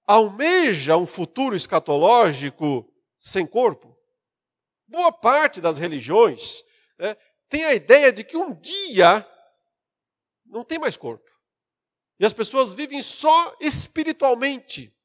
almeja 0.05 0.97
um 0.97 1.07
futuro 1.07 1.55
escatológico 1.55 2.91
sem 3.19 3.45
corpo? 3.45 3.95
Boa 4.87 5.11
parte 5.11 5.59
das 5.59 5.77
religiões 5.77 6.63
né, 6.97 7.15
tem 7.49 7.65
a 7.65 7.73
ideia 7.73 8.11
de 8.11 8.23
que 8.23 8.37
um 8.37 8.53
dia 8.53 9.27
não 10.45 10.63
tem 10.63 10.79
mais 10.79 10.95
corpo. 10.95 11.29
E 12.19 12.25
as 12.25 12.31
pessoas 12.31 12.73
vivem 12.73 13.01
só 13.01 13.55
espiritualmente 13.59 14.95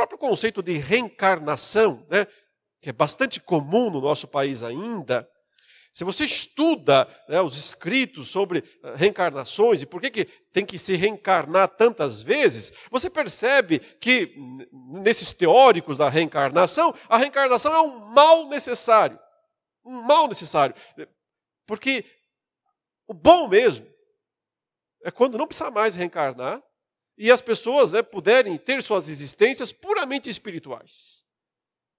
próprio 0.00 0.18
conceito 0.18 0.62
de 0.62 0.78
reencarnação, 0.78 2.06
né, 2.08 2.26
que 2.80 2.88
é 2.88 2.92
bastante 2.92 3.38
comum 3.38 3.90
no 3.90 4.00
nosso 4.00 4.26
país 4.26 4.62
ainda, 4.62 5.28
se 5.92 6.04
você 6.04 6.24
estuda 6.24 7.06
né, 7.28 7.42
os 7.42 7.54
escritos 7.54 8.28
sobre 8.28 8.64
eh, 8.82 8.94
reencarnações 8.94 9.82
e 9.82 9.86
por 9.86 10.00
que, 10.00 10.10
que 10.10 10.24
tem 10.52 10.64
que 10.64 10.78
se 10.78 10.96
reencarnar 10.96 11.68
tantas 11.68 12.22
vezes, 12.22 12.72
você 12.90 13.10
percebe 13.10 13.78
que, 13.78 14.34
nesses 14.72 15.32
teóricos 15.32 15.98
da 15.98 16.08
reencarnação, 16.08 16.94
a 17.06 17.18
reencarnação 17.18 17.74
é 17.74 17.80
um 17.80 17.98
mal 17.98 18.48
necessário. 18.48 19.18
Um 19.84 20.00
mal 20.00 20.28
necessário. 20.28 20.74
Porque 21.66 22.06
o 23.06 23.12
bom 23.12 23.48
mesmo 23.48 23.86
é 25.04 25.10
quando 25.10 25.36
não 25.36 25.46
precisa 25.46 25.70
mais 25.70 25.94
reencarnar 25.94 26.62
e 27.20 27.30
as 27.30 27.42
pessoas 27.42 27.92
né, 27.92 28.00
puderem 28.00 28.56
ter 28.56 28.82
suas 28.82 29.10
existências 29.10 29.70
puramente 29.70 30.30
espirituais, 30.30 31.22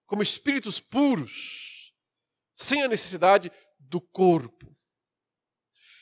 como 0.07 0.23
espíritos 0.23 0.79
puros, 0.79 1.93
sem 2.55 2.81
a 2.81 2.87
necessidade 2.87 3.51
do 3.79 4.01
corpo. 4.01 4.75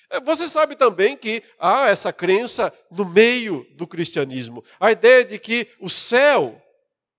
É, 0.10 0.22
você 0.22 0.48
sabe 0.48 0.78
também 0.78 1.18
que 1.18 1.44
há 1.60 1.90
essa 1.90 2.14
crença 2.14 2.74
no 2.90 3.04
meio 3.04 3.68
do 3.76 3.86
cristianismo, 3.86 4.64
a 4.80 4.90
ideia 4.90 5.26
de 5.26 5.38
que 5.38 5.68
o 5.82 5.90
céu, 5.90 6.60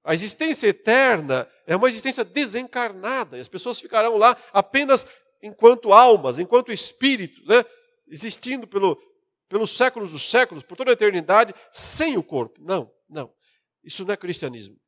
a 0.02 0.14
existência 0.14 0.68
eterna, 0.68 1.46
é 1.66 1.76
uma 1.76 1.88
existência 1.88 2.24
desencarnada, 2.24 3.36
e 3.36 3.40
as 3.40 3.48
pessoas 3.48 3.78
ficarão 3.78 4.16
lá 4.16 4.34
apenas 4.54 5.06
enquanto 5.42 5.92
almas, 5.92 6.38
enquanto 6.38 6.72
espíritos, 6.72 7.46
né, 7.46 7.62
existindo 8.08 8.66
pelo, 8.66 8.96
pelos 9.50 9.76
séculos 9.76 10.12
dos 10.12 10.30
séculos, 10.30 10.62
por 10.62 10.76
toda 10.76 10.92
a 10.92 10.94
eternidade, 10.94 11.52
sem 11.72 12.16
o 12.16 12.22
corpo. 12.22 12.62
Não, 12.62 12.90
não. 13.08 13.34
Isso 13.82 14.04
não 14.04 14.14
é 14.14 14.16
cristianismo. 14.16 14.80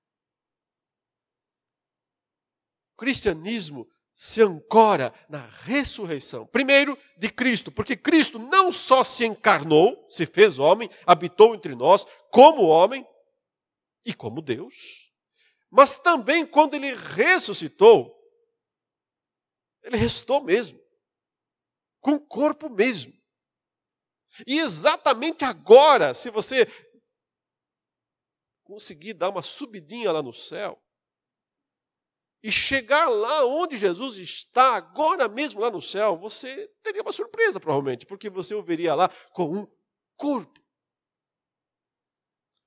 O 2.94 2.96
cristianismo 2.96 3.88
se 4.14 4.40
ancora 4.40 5.12
na 5.28 5.44
ressurreição. 5.46 6.46
Primeiro, 6.46 6.96
de 7.18 7.28
Cristo, 7.28 7.72
porque 7.72 7.96
Cristo 7.96 8.38
não 8.38 8.70
só 8.70 9.02
se 9.02 9.24
encarnou, 9.24 10.06
se 10.08 10.26
fez 10.26 10.60
homem, 10.60 10.88
habitou 11.04 11.56
entre 11.56 11.74
nós 11.74 12.06
como 12.30 12.62
homem 12.62 13.04
e 14.04 14.14
como 14.14 14.40
Deus, 14.40 15.10
Mas 15.74 15.96
também 15.96 16.46
quando 16.46 16.74
ele 16.74 16.94
ressuscitou, 16.94 18.14
ele 19.82 19.96
ressuscitou 19.96 20.44
mesmo, 20.44 20.78
com 21.98 22.12
o 22.12 22.20
corpo 22.20 22.68
mesmo. 22.68 23.21
E 24.46 24.58
exatamente 24.58 25.44
agora, 25.44 26.14
se 26.14 26.30
você 26.30 26.66
conseguir 28.64 29.14
dar 29.14 29.28
uma 29.28 29.42
subidinha 29.42 30.10
lá 30.12 30.22
no 30.22 30.32
céu, 30.32 30.82
e 32.42 32.50
chegar 32.50 33.08
lá 33.08 33.46
onde 33.46 33.76
Jesus 33.76 34.18
está, 34.18 34.74
agora 34.74 35.28
mesmo 35.28 35.60
lá 35.60 35.70
no 35.70 35.80
céu, 35.80 36.16
você 36.16 36.68
teria 36.82 37.02
uma 37.02 37.12
surpresa, 37.12 37.60
provavelmente, 37.60 38.04
porque 38.04 38.28
você 38.28 38.52
o 38.54 38.62
veria 38.62 38.94
lá 38.94 39.08
com 39.32 39.44
um 39.44 39.66
corpo. 40.16 40.60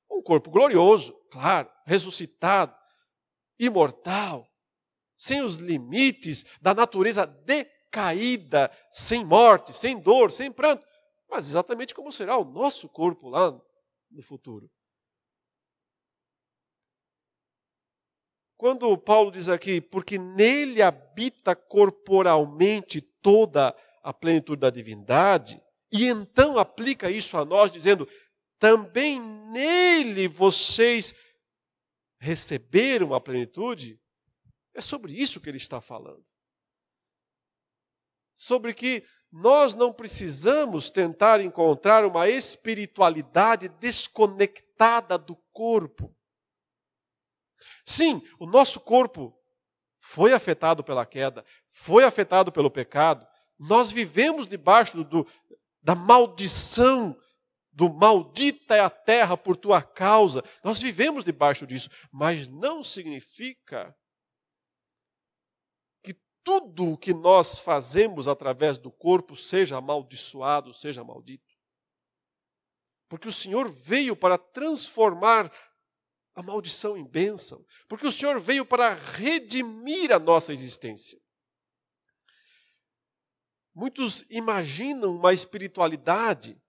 Um 0.10 0.22
corpo 0.22 0.50
glorioso, 0.50 1.14
claro, 1.30 1.70
ressuscitado, 1.86 2.74
imortal, 3.60 4.50
sem 5.18 5.42
os 5.42 5.58
limites 5.58 6.46
da 6.62 6.74
natureza 6.74 7.26
decaída, 7.26 8.72
sem 8.94 9.26
morte, 9.26 9.74
sem 9.74 10.00
dor, 10.00 10.32
sem 10.32 10.50
pranto. 10.50 10.86
Mas 11.30 11.48
exatamente 11.48 11.94
como 11.94 12.12
será 12.12 12.38
o 12.38 12.46
nosso 12.46 12.88
corpo 12.88 13.30
lá 13.30 13.52
no 14.10 14.22
futuro. 14.22 14.70
Quando 18.58 18.98
Paulo 18.98 19.32
diz 19.32 19.50
aqui, 19.50 19.82
porque 19.82 20.18
nele 20.18 20.82
habita 20.82 21.56
corporalmente 21.56 23.02
toda 23.02 23.76
a 24.02 24.14
plenitude 24.14 24.62
da 24.62 24.70
divindade, 24.70 25.62
e 25.92 26.06
então 26.06 26.58
aplica 26.58 27.12
isso 27.12 27.38
a 27.38 27.44
nós, 27.44 27.70
dizendo: 27.70 28.08
também 28.58 29.20
nele 29.20 30.28
vocês 30.28 31.14
receberam 32.20 33.14
a 33.14 33.20
plenitude, 33.20 34.00
é 34.74 34.82
sobre 34.82 35.14
isso 35.14 35.40
que 35.42 35.50
ele 35.50 35.58
está 35.58 35.82
falando. 35.82 36.26
Sobre 38.36 38.74
que 38.74 39.04
nós 39.32 39.74
não 39.74 39.92
precisamos 39.92 40.90
tentar 40.90 41.42
encontrar 41.42 42.06
uma 42.06 42.30
espiritualidade 42.30 43.68
desconectada 43.68 45.18
do 45.18 45.36
corpo. 45.52 46.16
Sim, 47.84 48.22
o 48.40 48.46
nosso 48.46 48.80
corpo 48.80 49.38
foi 50.00 50.34
afetado 50.34 50.84
pela 50.84 51.06
queda, 51.06 51.44
foi 51.70 52.04
afetado 52.04 52.52
pelo 52.52 52.70
pecado. 52.70 53.26
Nós 53.58 53.92
vivemos 53.92 54.46
debaixo 54.46 55.04
do, 55.04 55.28
da 55.82 55.96
maldição, 55.96 57.18
do 57.72 57.94
maldita 57.94 58.76
é 58.76 58.80
a 58.80 58.90
terra 58.90 59.36
por 59.36 59.58
tua 59.58 59.82
causa. 59.82 60.44
Nós 60.64 60.82
vivemos 60.82 61.26
debaixo 61.26 61.68
disso, 61.68 61.90
mas 62.12 62.48
não 62.48 62.82
significa 62.82 63.94
tudo 66.46 66.92
o 66.92 66.98
que 66.98 67.12
nós 67.12 67.60
fazemos 67.60 68.28
através 68.28 68.78
do 68.78 68.92
corpo 68.92 69.36
seja 69.36 69.78
amaldiçoado, 69.78 70.72
seja 70.76 71.04
maldito. 71.04 71.56
Porque 73.10 73.28
o 73.28 73.32
Senhor 73.32 73.68
veio 73.68 74.16
para 74.16 74.38
transformar 74.38 75.52
a 76.36 76.44
maldição 76.44 76.96
em 76.96 77.04
bênção, 77.04 77.66
porque 77.88 78.06
o 78.06 78.12
Senhor 78.12 78.40
veio 78.40 78.64
para 78.66 78.94
redimir 78.94 80.12
a 80.12 80.20
nossa 80.20 80.54
existência. 80.54 81.20
Muitos 83.74 84.24
imaginam 84.30 85.16
uma 85.16 85.34
espiritualidade 85.34 86.62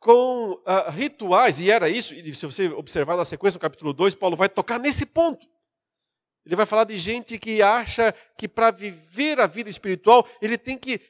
com 0.00 0.54
uh, 0.54 0.90
rituais, 0.90 1.60
e 1.60 1.70
era 1.70 1.88
isso, 1.88 2.14
e 2.14 2.34
se 2.34 2.46
você 2.46 2.68
observar 2.68 3.16
na 3.16 3.24
sequência 3.24 3.58
do 3.58 3.62
capítulo 3.62 3.92
2, 3.92 4.16
Paulo 4.16 4.36
vai 4.36 4.48
tocar 4.48 4.80
nesse 4.80 5.06
ponto. 5.06 5.51
Ele 6.44 6.56
vai 6.56 6.66
falar 6.66 6.84
de 6.84 6.98
gente 6.98 7.38
que 7.38 7.62
acha 7.62 8.12
que 8.36 8.48
para 8.48 8.70
viver 8.70 9.40
a 9.40 9.46
vida 9.46 9.70
espiritual 9.70 10.28
ele 10.40 10.58
tem 10.58 10.76
que 10.76 11.00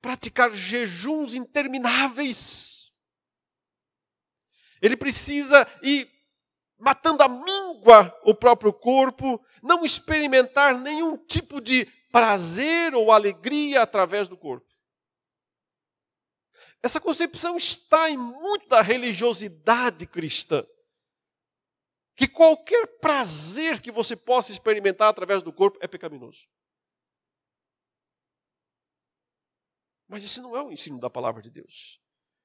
praticar 0.00 0.50
jejuns 0.50 1.34
intermináveis 1.34 2.72
ele 4.82 4.96
precisa 4.96 5.66
ir 5.80 6.10
matando 6.76 7.22
a 7.22 7.28
míngua 7.28 8.12
o 8.24 8.34
próprio 8.34 8.72
corpo, 8.72 9.40
não 9.62 9.84
experimentar 9.84 10.76
nenhum 10.76 11.16
tipo 11.16 11.60
de 11.60 11.84
prazer 12.10 12.92
ou 12.92 13.12
alegria 13.12 13.80
através 13.80 14.26
do 14.26 14.36
corpo. 14.36 14.66
Essa 16.82 17.00
concepção 17.00 17.56
está 17.56 18.10
em 18.10 18.16
muita 18.16 18.82
religiosidade 18.82 20.04
cristã. 20.04 20.66
Que 22.14 22.28
qualquer 22.28 22.86
prazer 22.98 23.80
que 23.80 23.90
você 23.90 24.14
possa 24.14 24.52
experimentar 24.52 25.08
através 25.08 25.42
do 25.42 25.52
corpo 25.52 25.78
é 25.80 25.88
pecaminoso. 25.88 26.46
Mas 30.08 30.22
esse 30.22 30.40
não 30.40 30.56
é 30.56 30.62
o 30.62 30.70
ensino 30.70 31.00
da 31.00 31.08
palavra 31.08 31.40
de 31.40 31.50
Deus. 31.50 32.00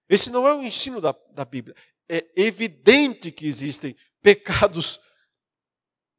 Esse 0.08 0.30
não 0.30 0.48
é 0.48 0.54
o 0.54 0.64
ensino 0.64 1.02
da, 1.02 1.12
da 1.32 1.44
Bíblia 1.44 1.76
é 2.10 2.26
evidente 2.36 3.32
que 3.32 3.46
existem 3.46 3.96
pecados 4.22 5.00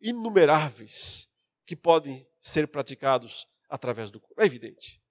inumeráveis 0.01 1.29
que 1.67 1.75
podem 1.75 2.29
ser 2.41 2.69
praticados 2.69 3.47
através 3.69 4.11
do 4.11 4.21
corpo. 4.21 4.41
É 4.41 4.45
evidente. 4.45 5.03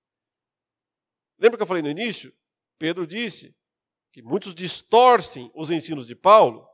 Lembra 1.38 1.58
que 1.58 1.64
eu 1.64 1.68
falei 1.68 1.84
no 1.84 1.90
início? 1.90 2.34
Pedro 2.78 3.06
disse 3.06 3.56
que 4.12 4.22
muitos 4.22 4.54
distorcem 4.56 5.52
os 5.54 5.70
ensinos 5.72 6.08
de 6.08 6.16
Paulo. 6.16 6.68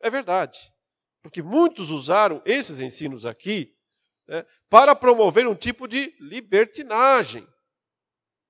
É 0.00 0.08
verdade. 0.08 0.72
Porque 1.22 1.42
muitos 1.42 1.90
usaram 1.90 2.42
esses 2.44 2.80
ensinos 2.80 3.26
aqui 3.26 3.74
né, 4.26 4.44
para 4.68 4.94
promover 4.94 5.46
um 5.46 5.54
tipo 5.54 5.86
de 5.86 6.14
libertinagem. 6.18 7.46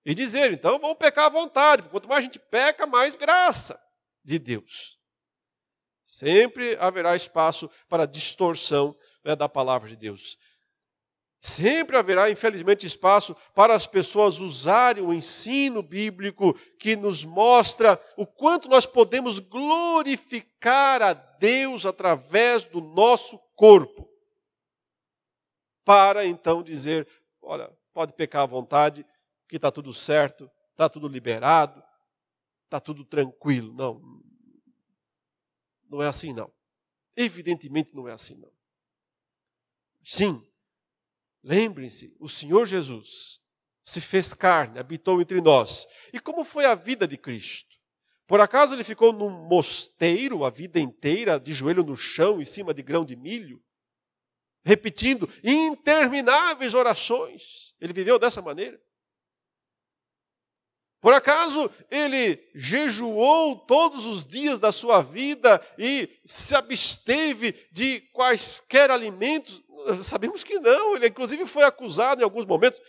E 0.04 0.14
dizer, 0.14 0.52
então 0.52 0.78
vamos 0.78 0.98
pecar 0.98 1.26
à 1.26 1.28
vontade. 1.28 1.88
Quanto 1.88 2.08
mais 2.08 2.20
a 2.20 2.22
gente 2.22 2.38
peca, 2.38 2.86
mais 2.86 3.16
graça 3.16 3.80
de 4.24 4.38
Deus. 4.38 4.98
Sempre 6.04 6.76
haverá 6.76 7.14
espaço 7.14 7.70
para 7.88 8.06
distorção 8.06 8.96
né, 9.24 9.36
da 9.36 9.48
palavra 9.48 9.88
de 9.88 9.96
Deus. 9.96 10.38
Sempre 11.40 11.96
haverá, 11.96 12.30
infelizmente, 12.30 12.86
espaço 12.86 13.34
para 13.54 13.74
as 13.74 13.86
pessoas 13.86 14.38
usarem 14.38 15.02
o 15.02 15.12
ensino 15.12 15.82
bíblico 15.82 16.52
que 16.78 16.94
nos 16.94 17.24
mostra 17.24 17.98
o 18.14 18.26
quanto 18.26 18.68
nós 18.68 18.84
podemos 18.84 19.38
glorificar 19.38 21.00
a 21.00 21.14
Deus 21.14 21.86
através 21.86 22.66
do 22.66 22.82
nosso 22.82 23.38
corpo. 23.56 24.06
Para 25.82 26.26
então 26.26 26.62
dizer: 26.62 27.08
olha, 27.40 27.74
pode 27.94 28.12
pecar 28.12 28.42
à 28.42 28.46
vontade, 28.46 29.06
que 29.48 29.56
está 29.56 29.72
tudo 29.72 29.94
certo, 29.94 30.50
está 30.72 30.90
tudo 30.90 31.08
liberado, 31.08 31.82
está 32.64 32.78
tudo 32.78 33.02
tranquilo. 33.02 33.72
Não, 33.72 34.22
não 35.88 36.02
é 36.02 36.06
assim 36.06 36.34
não. 36.34 36.52
Evidentemente 37.16 37.94
não 37.94 38.06
é 38.06 38.12
assim 38.12 38.36
não. 38.36 38.52
Sim, 40.02 40.46
lembrem-se, 41.42 42.14
o 42.18 42.28
Senhor 42.28 42.66
Jesus 42.66 43.40
se 43.82 44.00
fez 44.00 44.32
carne, 44.32 44.78
habitou 44.78 45.20
entre 45.20 45.40
nós. 45.40 45.86
E 46.12 46.20
como 46.20 46.44
foi 46.44 46.64
a 46.64 46.74
vida 46.74 47.06
de 47.06 47.16
Cristo? 47.16 47.76
Por 48.26 48.40
acaso 48.40 48.74
ele 48.74 48.84
ficou 48.84 49.12
num 49.12 49.30
mosteiro 49.48 50.44
a 50.44 50.50
vida 50.50 50.78
inteira, 50.78 51.40
de 51.40 51.52
joelho 51.52 51.82
no 51.82 51.96
chão, 51.96 52.40
em 52.40 52.44
cima 52.44 52.72
de 52.72 52.82
grão 52.82 53.04
de 53.04 53.16
milho? 53.16 53.60
Repetindo 54.64 55.28
intermináveis 55.42 56.74
orações. 56.74 57.74
Ele 57.80 57.92
viveu 57.92 58.18
dessa 58.18 58.40
maneira? 58.40 58.80
Por 61.00 61.14
acaso 61.14 61.70
ele 61.90 62.38
jejuou 62.54 63.58
todos 63.66 64.04
os 64.04 64.22
dias 64.22 64.60
da 64.60 64.70
sua 64.70 65.00
vida 65.00 65.60
e 65.78 66.20
se 66.26 66.54
absteve 66.54 67.52
de 67.72 68.00
quaisquer 68.12 68.90
alimentos? 68.90 69.60
Sabemos 70.04 70.44
que 70.44 70.58
não, 70.58 70.96
ele 70.96 71.08
inclusive 71.08 71.44
foi 71.46 71.64
acusado 71.64 72.20
em 72.20 72.24
alguns 72.24 72.44
momentos, 72.44 72.80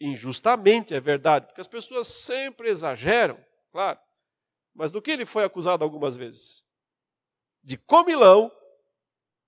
injustamente, 0.00 0.94
é 0.94 1.00
verdade, 1.00 1.46
porque 1.46 1.60
as 1.60 1.68
pessoas 1.68 2.06
sempre 2.06 2.68
exageram, 2.68 3.42
claro. 3.70 3.98
Mas 4.74 4.92
do 4.92 5.02
que 5.02 5.10
ele 5.10 5.26
foi 5.26 5.44
acusado 5.44 5.82
algumas 5.82 6.14
vezes? 6.14 6.64
De 7.62 7.76
comilão 7.76 8.52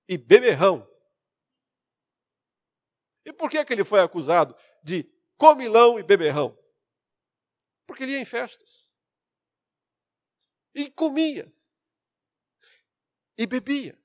e 0.08 0.18
beberrão. 0.18 0.88
E 3.24 3.32
por 3.32 3.48
que, 3.48 3.64
que 3.64 3.72
ele 3.72 3.84
foi 3.84 4.00
acusado 4.00 4.56
de 4.82 5.04
comilão 5.36 5.98
e 5.98 6.02
beberrão? 6.02 6.58
Porque 7.86 8.02
ele 8.02 8.12
ia 8.12 8.20
em 8.20 8.24
festas. 8.24 8.96
E 10.74 10.90
comia. 10.90 11.52
E 13.36 13.46
bebia. 13.46 13.99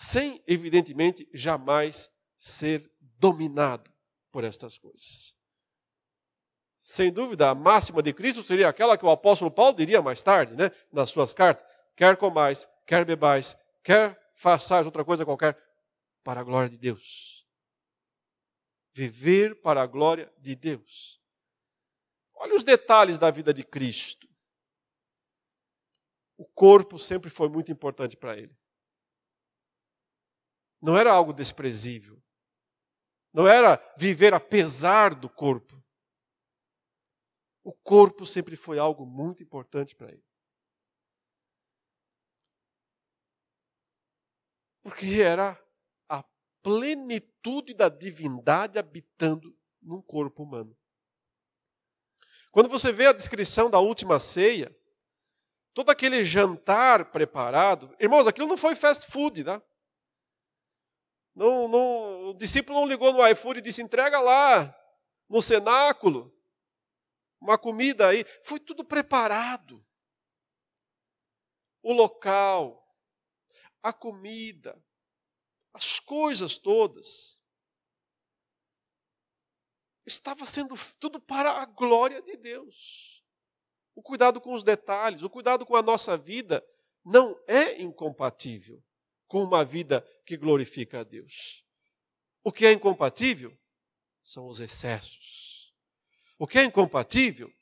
Sem, 0.00 0.40
evidentemente, 0.46 1.28
jamais 1.34 2.08
ser 2.36 2.88
dominado 3.00 3.92
por 4.30 4.44
estas 4.44 4.78
coisas. 4.78 5.34
Sem 6.76 7.12
dúvida, 7.12 7.50
a 7.50 7.54
máxima 7.54 8.00
de 8.00 8.12
Cristo 8.12 8.44
seria 8.44 8.68
aquela 8.68 8.96
que 8.96 9.04
o 9.04 9.10
apóstolo 9.10 9.50
Paulo 9.50 9.76
diria 9.76 10.00
mais 10.00 10.22
tarde, 10.22 10.54
né, 10.54 10.70
nas 10.92 11.10
suas 11.10 11.34
cartas: 11.34 11.66
quer 11.96 12.16
comais, 12.16 12.64
quer 12.86 13.04
bebais, 13.04 13.56
quer 13.82 14.16
façais 14.36 14.86
outra 14.86 15.04
coisa 15.04 15.24
qualquer, 15.24 15.60
para 16.22 16.42
a 16.42 16.44
glória 16.44 16.70
de 16.70 16.78
Deus. 16.78 17.44
Viver 18.92 19.60
para 19.60 19.82
a 19.82 19.86
glória 19.86 20.32
de 20.38 20.54
Deus. 20.54 21.20
Olha 22.36 22.54
os 22.54 22.62
detalhes 22.62 23.18
da 23.18 23.32
vida 23.32 23.52
de 23.52 23.64
Cristo. 23.64 24.28
O 26.36 26.46
corpo 26.46 27.00
sempre 27.00 27.30
foi 27.30 27.48
muito 27.48 27.72
importante 27.72 28.16
para 28.16 28.38
ele. 28.38 28.57
Não 30.80 30.96
era 30.96 31.12
algo 31.12 31.32
desprezível. 31.32 32.22
Não 33.32 33.46
era 33.46 33.76
viver 33.96 34.32
apesar 34.32 35.14
do 35.14 35.28
corpo. 35.28 35.82
O 37.62 37.72
corpo 37.72 38.24
sempre 38.24 38.56
foi 38.56 38.78
algo 38.78 39.04
muito 39.04 39.42
importante 39.42 39.94
para 39.94 40.10
ele. 40.10 40.24
Porque 44.82 45.20
era 45.20 45.62
a 46.08 46.24
plenitude 46.62 47.74
da 47.74 47.88
divindade 47.88 48.78
habitando 48.78 49.54
num 49.82 50.00
corpo 50.00 50.42
humano. 50.42 50.76
Quando 52.50 52.68
você 52.68 52.90
vê 52.90 53.06
a 53.06 53.12
descrição 53.12 53.68
da 53.68 53.78
última 53.78 54.18
ceia, 54.18 54.74
todo 55.74 55.90
aquele 55.90 56.24
jantar 56.24 57.10
preparado, 57.10 57.94
irmãos, 58.00 58.26
aquilo 58.26 58.48
não 58.48 58.56
foi 58.56 58.74
fast 58.74 59.06
food, 59.06 59.44
tá? 59.44 59.62
Não, 61.38 61.68
não, 61.68 62.30
o 62.30 62.34
discípulo 62.34 62.80
não 62.80 62.88
ligou 62.88 63.12
no 63.12 63.24
iFood 63.28 63.60
e 63.60 63.62
disse: 63.62 63.80
entrega 63.80 64.18
lá, 64.18 64.76
no 65.28 65.40
cenáculo, 65.40 66.36
uma 67.40 67.56
comida 67.56 68.08
aí. 68.08 68.24
Foi 68.42 68.58
tudo 68.58 68.84
preparado. 68.84 69.86
O 71.80 71.92
local, 71.92 72.92
a 73.80 73.92
comida, 73.92 74.84
as 75.72 76.00
coisas 76.00 76.58
todas. 76.58 77.40
Estava 80.04 80.44
sendo 80.44 80.74
tudo 80.98 81.20
para 81.20 81.52
a 81.52 81.64
glória 81.66 82.20
de 82.20 82.36
Deus. 82.36 83.24
O 83.94 84.02
cuidado 84.02 84.40
com 84.40 84.54
os 84.54 84.64
detalhes, 84.64 85.22
o 85.22 85.30
cuidado 85.30 85.64
com 85.64 85.76
a 85.76 85.82
nossa 85.82 86.16
vida 86.16 86.66
não 87.04 87.40
é 87.46 87.80
incompatível 87.80 88.82
com 89.28 89.44
uma 89.44 89.64
vida 89.64 90.04
que 90.26 90.36
glorifica 90.36 91.00
a 91.00 91.04
Deus. 91.04 91.62
O 92.42 92.50
que 92.50 92.66
é 92.66 92.72
incompatível 92.72 93.56
são 94.24 94.48
os 94.48 94.58
excessos. 94.58 95.72
O 96.38 96.46
que 96.46 96.58
é 96.58 96.64
incompatível 96.64 97.52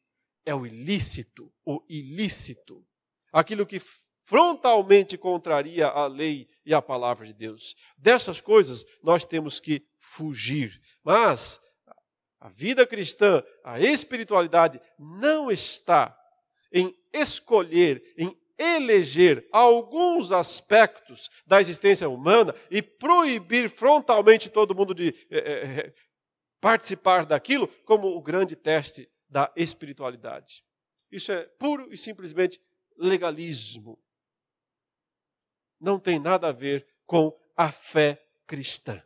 é 0.45 0.55
o 0.55 0.65
ilícito, 0.65 1.53
o 1.65 1.85
ilícito. 1.89 2.87
Aquilo 3.33 3.67
que 3.67 3.81
frontalmente 4.25 5.19
contraria 5.19 5.87
a 5.87 6.07
lei 6.07 6.49
e 6.65 6.73
a 6.73 6.81
palavra 6.81 7.27
de 7.27 7.33
Deus. 7.33 7.75
Dessas 7.97 8.41
coisas 8.41 8.85
nós 9.03 9.25
temos 9.25 9.61
que 9.61 9.87
fugir. 9.97 10.81
Mas 11.03 11.61
a 12.41 12.49
vida 12.49 12.87
cristã, 12.87 13.43
a 13.65 13.81
espiritualidade 13.81 14.81
não 14.99 15.51
está 15.51 16.17
em 16.73 16.95
escolher, 17.13 18.15
em 18.19 18.37
eleger 18.59 19.47
alguns 19.53 20.33
aspectos 20.33 21.29
da 21.47 21.61
existência 21.61 22.09
humana 22.09 22.55
e 22.71 22.81
proibir 22.81 23.69
frontalmente 23.69 24.49
todo 24.49 24.75
mundo 24.75 24.95
de 24.95 25.15
é, 25.31 25.39
é, 25.39 25.95
participar 26.61 27.27
daquilo 27.27 27.69
como 27.85 28.09
o 28.09 28.23
grande 28.23 28.57
teste 28.57 29.11
da 29.29 29.53
espiritualidade. 29.57 30.65
Isso 31.11 31.33
é 31.33 31.45
puro 31.59 31.93
e 31.93 31.97
simplesmente 31.97 32.61
legalismo. 32.97 33.99
Não 35.81 35.99
tem 35.99 36.19
nada 36.19 36.49
a 36.49 36.53
ver 36.53 36.87
com 37.05 37.37
a 37.57 37.71
fé 37.71 38.23
cristã. 38.47 39.03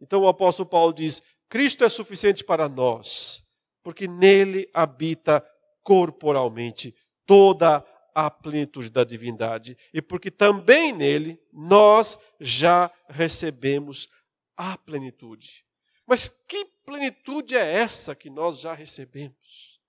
Então 0.00 0.22
o 0.22 0.28
apóstolo 0.28 0.68
Paulo 0.68 0.92
diz: 0.92 1.22
Cristo 1.48 1.84
é 1.84 1.88
suficiente 1.88 2.42
para 2.42 2.68
nós, 2.68 3.42
porque 3.82 4.08
nele 4.08 4.68
habita 4.72 5.46
corporalmente 5.82 6.94
toda 7.26 7.84
a 8.14 8.30
plenitude 8.30 8.90
da 8.90 9.04
divindade 9.04 9.76
e 9.92 10.02
porque 10.02 10.30
também 10.30 10.92
nele 10.92 11.40
nós 11.52 12.18
já 12.38 12.90
recebemos 13.08 14.08
a 14.56 14.76
plenitude. 14.76 15.64
Mas 16.06 16.28
que 16.28 16.64
plenitude 16.84 17.56
é 17.56 17.74
essa 17.74 18.14
que 18.14 18.28
nós 18.28 18.60
já 18.60 18.74
recebemos? 18.74 19.80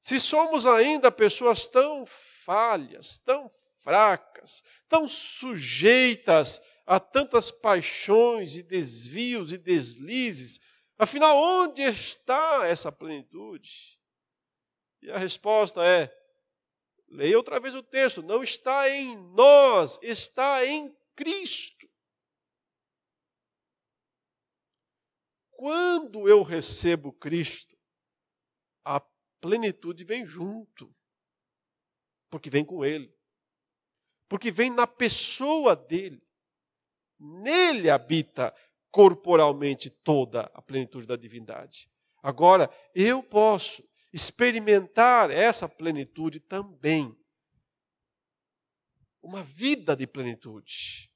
Se 0.00 0.20
somos 0.20 0.66
ainda 0.66 1.10
pessoas 1.10 1.66
tão 1.66 2.06
falhas, 2.06 3.18
tão 3.18 3.50
fracas, 3.80 4.62
tão 4.88 5.06
sujeitas 5.06 6.60
a 6.86 7.00
tantas 7.00 7.50
paixões 7.50 8.56
e 8.56 8.62
desvios 8.62 9.50
e 9.50 9.58
deslizes, 9.58 10.60
afinal, 10.96 11.36
onde 11.36 11.82
está 11.82 12.66
essa 12.66 12.92
plenitude? 12.92 13.98
E 15.06 15.10
a 15.12 15.16
resposta 15.16 15.86
é: 15.86 16.12
leia 17.08 17.36
outra 17.36 17.60
vez 17.60 17.76
o 17.76 17.82
texto, 17.82 18.24
não 18.24 18.42
está 18.42 18.90
em 18.90 19.16
nós, 19.16 20.00
está 20.02 20.66
em 20.66 20.92
Cristo. 21.14 21.88
Quando 25.52 26.28
eu 26.28 26.42
recebo 26.42 27.12
Cristo, 27.12 27.78
a 28.84 29.00
plenitude 29.40 30.02
vem 30.02 30.26
junto, 30.26 30.92
porque 32.28 32.50
vem 32.50 32.64
com 32.64 32.84
Ele, 32.84 33.16
porque 34.28 34.50
vem 34.50 34.70
na 34.70 34.88
pessoa 34.88 35.76
dele. 35.76 36.20
Nele 37.16 37.88
habita 37.88 38.52
corporalmente 38.90 39.88
toda 39.88 40.50
a 40.52 40.60
plenitude 40.60 41.06
da 41.06 41.16
divindade. 41.16 41.88
Agora, 42.20 42.68
eu 42.92 43.22
posso 43.22 43.88
experimentar 44.16 45.30
essa 45.30 45.68
plenitude 45.68 46.40
também. 46.40 47.14
Uma 49.20 49.42
vida 49.42 49.94
de 49.94 50.06
plenitude. 50.06 51.12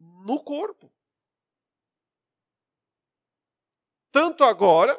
No 0.00 0.42
corpo. 0.42 0.90
Tanto 4.10 4.42
agora, 4.42 4.98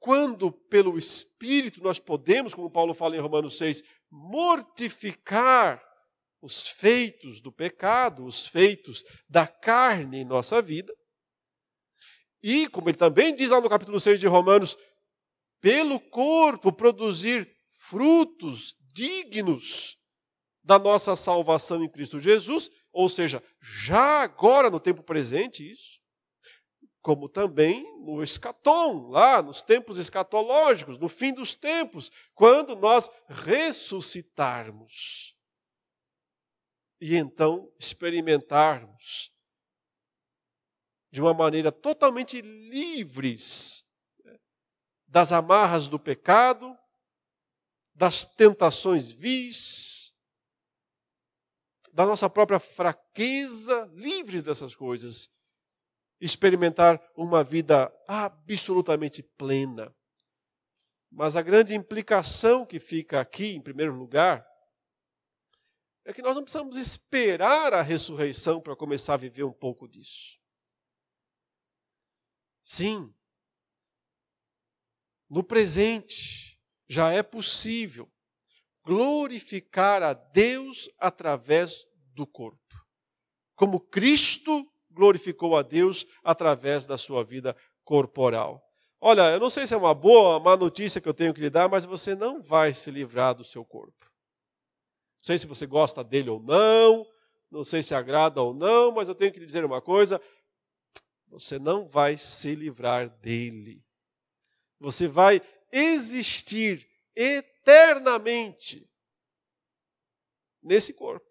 quando 0.00 0.50
pelo 0.50 0.98
Espírito 0.98 1.80
nós 1.80 2.00
podemos, 2.00 2.52
como 2.52 2.68
Paulo 2.68 2.92
fala 2.92 3.16
em 3.16 3.20
Romanos 3.20 3.56
6, 3.58 3.84
mortificar 4.10 5.80
os 6.42 6.66
feitos 6.66 7.40
do 7.40 7.52
pecado, 7.52 8.24
os 8.24 8.48
feitos 8.48 9.04
da 9.28 9.46
carne 9.46 10.18
em 10.18 10.24
nossa 10.24 10.60
vida, 10.60 10.92
e, 12.42 12.68
como 12.68 12.88
ele 12.88 12.96
também 12.96 13.34
diz 13.34 13.50
lá 13.50 13.60
no 13.60 13.68
capítulo 13.68 13.98
6 13.98 14.20
de 14.20 14.26
Romanos, 14.26 14.76
pelo 15.60 15.98
corpo 15.98 16.72
produzir 16.72 17.50
frutos 17.70 18.74
dignos 18.92 19.96
da 20.62 20.78
nossa 20.78 21.14
salvação 21.14 21.84
em 21.84 21.88
Cristo 21.88 22.18
Jesus, 22.18 22.70
ou 22.92 23.08
seja, 23.08 23.42
já 23.60 24.22
agora 24.22 24.68
no 24.68 24.80
tempo 24.80 25.02
presente 25.02 25.70
isso, 25.70 26.00
como 27.00 27.28
também 27.28 27.84
no 28.04 28.20
escatom, 28.20 29.10
lá 29.10 29.40
nos 29.40 29.62
tempos 29.62 29.96
escatológicos, 29.96 30.98
no 30.98 31.08
fim 31.08 31.32
dos 31.32 31.54
tempos, 31.54 32.10
quando 32.34 32.74
nós 32.74 33.08
ressuscitarmos 33.28 35.36
e 37.00 37.14
então 37.14 37.70
experimentarmos 37.78 39.30
de 41.10 41.20
uma 41.20 41.32
maneira 41.32 41.72
totalmente 41.72 42.40
livres 42.40 43.84
né, 44.24 44.38
das 45.06 45.32
amarras 45.32 45.88
do 45.88 45.98
pecado, 45.98 46.76
das 47.94 48.24
tentações 48.24 49.12
vis, 49.12 50.14
da 51.92 52.04
nossa 52.04 52.28
própria 52.28 52.58
fraqueza, 52.58 53.90
livres 53.94 54.42
dessas 54.42 54.74
coisas, 54.74 55.30
experimentar 56.20 57.00
uma 57.16 57.42
vida 57.42 57.90
absolutamente 58.06 59.22
plena. 59.22 59.94
Mas 61.10 61.36
a 61.36 61.42
grande 61.42 61.74
implicação 61.74 62.66
que 62.66 62.78
fica 62.78 63.20
aqui, 63.20 63.54
em 63.54 63.62
primeiro 63.62 63.94
lugar, 63.94 64.46
é 66.04 66.12
que 66.12 66.20
nós 66.22 66.36
não 66.36 66.42
precisamos 66.42 66.76
esperar 66.76 67.72
a 67.72 67.82
ressurreição 67.82 68.60
para 68.60 68.76
começar 68.76 69.14
a 69.14 69.18
viver 69.18 69.44
um 69.44 69.52
pouco 69.52 69.88
disso. 69.88 70.38
Sim, 72.68 73.14
no 75.30 75.44
presente 75.44 76.60
já 76.88 77.12
é 77.12 77.22
possível 77.22 78.10
glorificar 78.84 80.02
a 80.02 80.12
Deus 80.12 80.90
através 80.98 81.86
do 82.12 82.26
corpo. 82.26 82.58
Como 83.54 83.78
Cristo 83.78 84.68
glorificou 84.90 85.56
a 85.56 85.62
Deus 85.62 86.04
através 86.24 86.86
da 86.86 86.98
sua 86.98 87.22
vida 87.22 87.56
corporal. 87.84 88.60
Olha, 89.00 89.30
eu 89.30 89.38
não 89.38 89.48
sei 89.48 89.64
se 89.64 89.72
é 89.72 89.76
uma 89.76 89.94
boa 89.94 90.34
ou 90.34 90.40
má 90.40 90.56
notícia 90.56 91.00
que 91.00 91.08
eu 91.08 91.14
tenho 91.14 91.32
que 91.32 91.40
lhe 91.40 91.50
dar, 91.50 91.68
mas 91.68 91.84
você 91.84 92.16
não 92.16 92.42
vai 92.42 92.74
se 92.74 92.90
livrar 92.90 93.36
do 93.36 93.44
seu 93.44 93.64
corpo. 93.64 94.06
Não 95.18 95.24
sei 95.24 95.38
se 95.38 95.46
você 95.46 95.66
gosta 95.66 96.02
dele 96.02 96.30
ou 96.30 96.42
não, 96.42 97.06
não 97.48 97.62
sei 97.62 97.80
se 97.80 97.94
agrada 97.94 98.42
ou 98.42 98.52
não, 98.52 98.90
mas 98.90 99.08
eu 99.08 99.14
tenho 99.14 99.32
que 99.32 99.38
lhe 99.38 99.46
dizer 99.46 99.64
uma 99.64 99.80
coisa: 99.80 100.20
você 101.26 101.58
não 101.58 101.88
vai 101.88 102.16
se 102.16 102.54
livrar 102.54 103.08
dele. 103.08 103.84
Você 104.78 105.08
vai 105.08 105.42
existir 105.72 106.88
eternamente 107.14 108.88
nesse 110.62 110.92
corpo. 110.92 111.26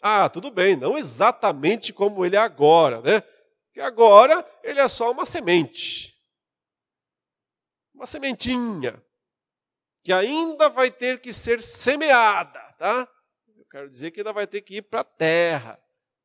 Ah, 0.00 0.28
tudo 0.28 0.50
bem, 0.50 0.76
não 0.76 0.96
exatamente 0.96 1.92
como 1.92 2.24
ele 2.24 2.36
é 2.36 2.38
agora, 2.38 3.00
né? 3.02 3.20
Porque 3.66 3.80
agora 3.80 4.44
ele 4.62 4.80
é 4.80 4.88
só 4.88 5.10
uma 5.10 5.26
semente. 5.26 6.16
Uma 7.94 8.06
sementinha 8.06 9.02
que 10.02 10.12
ainda 10.12 10.68
vai 10.68 10.90
ter 10.90 11.20
que 11.20 11.32
ser 11.32 11.62
semeada, 11.62 12.60
tá? 12.78 13.08
Eu 13.56 13.66
quero 13.66 13.90
dizer 13.90 14.10
que 14.10 14.20
ainda 14.20 14.32
vai 14.32 14.46
ter 14.46 14.62
que 14.62 14.76
ir 14.76 14.82
para 14.82 15.00
a 15.00 15.04
terra. 15.04 15.78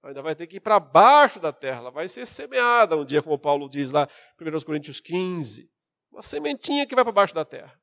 Ainda 0.06 0.22
vai 0.22 0.36
ter 0.36 0.46
que 0.46 0.58
ir 0.58 0.60
para 0.60 0.80
baixo 0.80 1.40
da 1.40 1.52
terra, 1.52 1.80
ela 1.80 1.92
vai 1.92 2.08
ser 2.08 2.28
semeada 2.28 2.96
um 2.96 3.04
dia, 3.04 3.24
como 3.24 3.40
Paulo 3.40 3.68
diz 3.68 3.92
lá 3.92 4.08
em 4.40 4.56
1 4.56 4.64
Coríntios 4.64 5.00
15. 5.00 5.68
Uma 6.12 6.22
sementinha 6.22 6.86
que 6.86 6.94
vai 6.94 7.04
para 7.04 7.12
baixo 7.12 7.34
da 7.34 7.44
terra. 7.44 7.80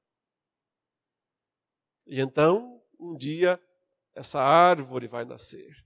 E 2.06 2.20
então, 2.20 2.80
um 2.98 3.16
dia, 3.16 3.60
essa 4.14 4.40
árvore 4.40 5.08
vai 5.08 5.24
nascer. 5.24 5.84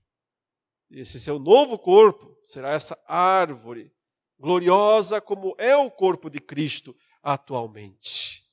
E 0.91 0.99
esse 0.99 1.19
seu 1.19 1.39
novo 1.39 1.77
corpo 1.77 2.39
será 2.45 2.71
essa 2.71 2.97
árvore 3.07 3.91
gloriosa 4.39 5.19
como 5.19 5.55
é 5.57 5.75
o 5.75 5.89
corpo 5.89 6.29
de 6.29 6.39
Cristo 6.39 6.95
atualmente. 7.23 8.45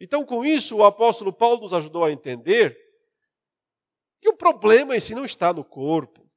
Então, 0.00 0.24
com 0.24 0.44
isso, 0.44 0.76
o 0.76 0.84
apóstolo 0.84 1.32
Paulo 1.32 1.62
nos 1.62 1.74
ajudou 1.74 2.04
a 2.04 2.12
entender 2.12 2.78
que 4.20 4.28
o 4.28 4.36
problema 4.36 4.96
em 4.96 5.00
si 5.00 5.14
não 5.14 5.24
está 5.24 5.52
no 5.52 5.64
corpo. 5.64 6.28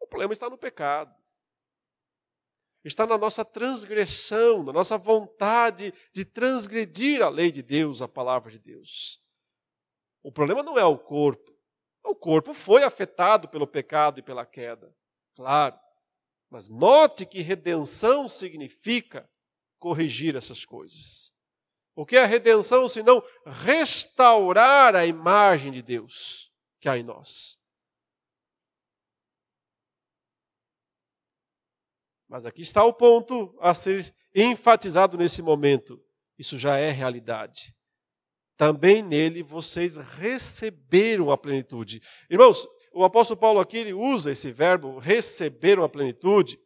O 0.00 0.01
problema 0.12 0.34
está 0.34 0.50
no 0.50 0.58
pecado. 0.58 1.14
Está 2.84 3.06
na 3.06 3.16
nossa 3.16 3.44
transgressão, 3.44 4.62
na 4.62 4.72
nossa 4.72 4.98
vontade 4.98 5.94
de 6.12 6.24
transgredir 6.24 7.22
a 7.22 7.30
lei 7.30 7.50
de 7.50 7.62
Deus, 7.62 8.02
a 8.02 8.08
palavra 8.08 8.50
de 8.50 8.58
Deus. 8.58 9.22
O 10.22 10.30
problema 10.30 10.62
não 10.62 10.78
é 10.78 10.84
o 10.84 10.98
corpo. 10.98 11.50
O 12.04 12.14
corpo 12.14 12.52
foi 12.52 12.82
afetado 12.82 13.48
pelo 13.48 13.66
pecado 13.66 14.18
e 14.18 14.22
pela 14.22 14.44
queda, 14.44 14.94
claro. 15.34 15.78
Mas 16.50 16.68
note 16.68 17.24
que 17.24 17.40
redenção 17.40 18.28
significa 18.28 19.30
corrigir 19.78 20.36
essas 20.36 20.66
coisas. 20.66 21.32
O 21.94 22.04
que 22.04 22.16
é 22.16 22.22
a 22.22 22.26
redenção 22.26 22.86
senão 22.88 23.22
restaurar 23.46 24.94
a 24.94 25.06
imagem 25.06 25.72
de 25.72 25.80
Deus 25.80 26.52
que 26.80 26.88
há 26.88 26.98
em 26.98 27.02
nós? 27.02 27.61
Mas 32.32 32.46
aqui 32.46 32.62
está 32.62 32.82
o 32.82 32.92
ponto 32.92 33.54
a 33.60 33.72
ser 33.74 34.12
enfatizado 34.34 35.16
nesse 35.16 35.40
momento. 35.40 36.00
Isso 36.36 36.58
já 36.58 36.78
é 36.78 36.90
realidade 36.90 37.72
também 38.62 39.02
nele 39.02 39.42
vocês 39.42 39.96
receberam 39.96 41.32
a 41.32 41.36
plenitude. 41.36 42.00
Irmãos, 42.30 42.64
o 42.92 43.04
apóstolo 43.04 43.40
Paulo 43.40 43.58
aqui 43.58 43.76
ele 43.76 43.92
usa 43.92 44.30
esse 44.30 44.52
verbo 44.52 44.98
receberam 44.98 45.82
a 45.82 45.88
plenitude 45.88 46.60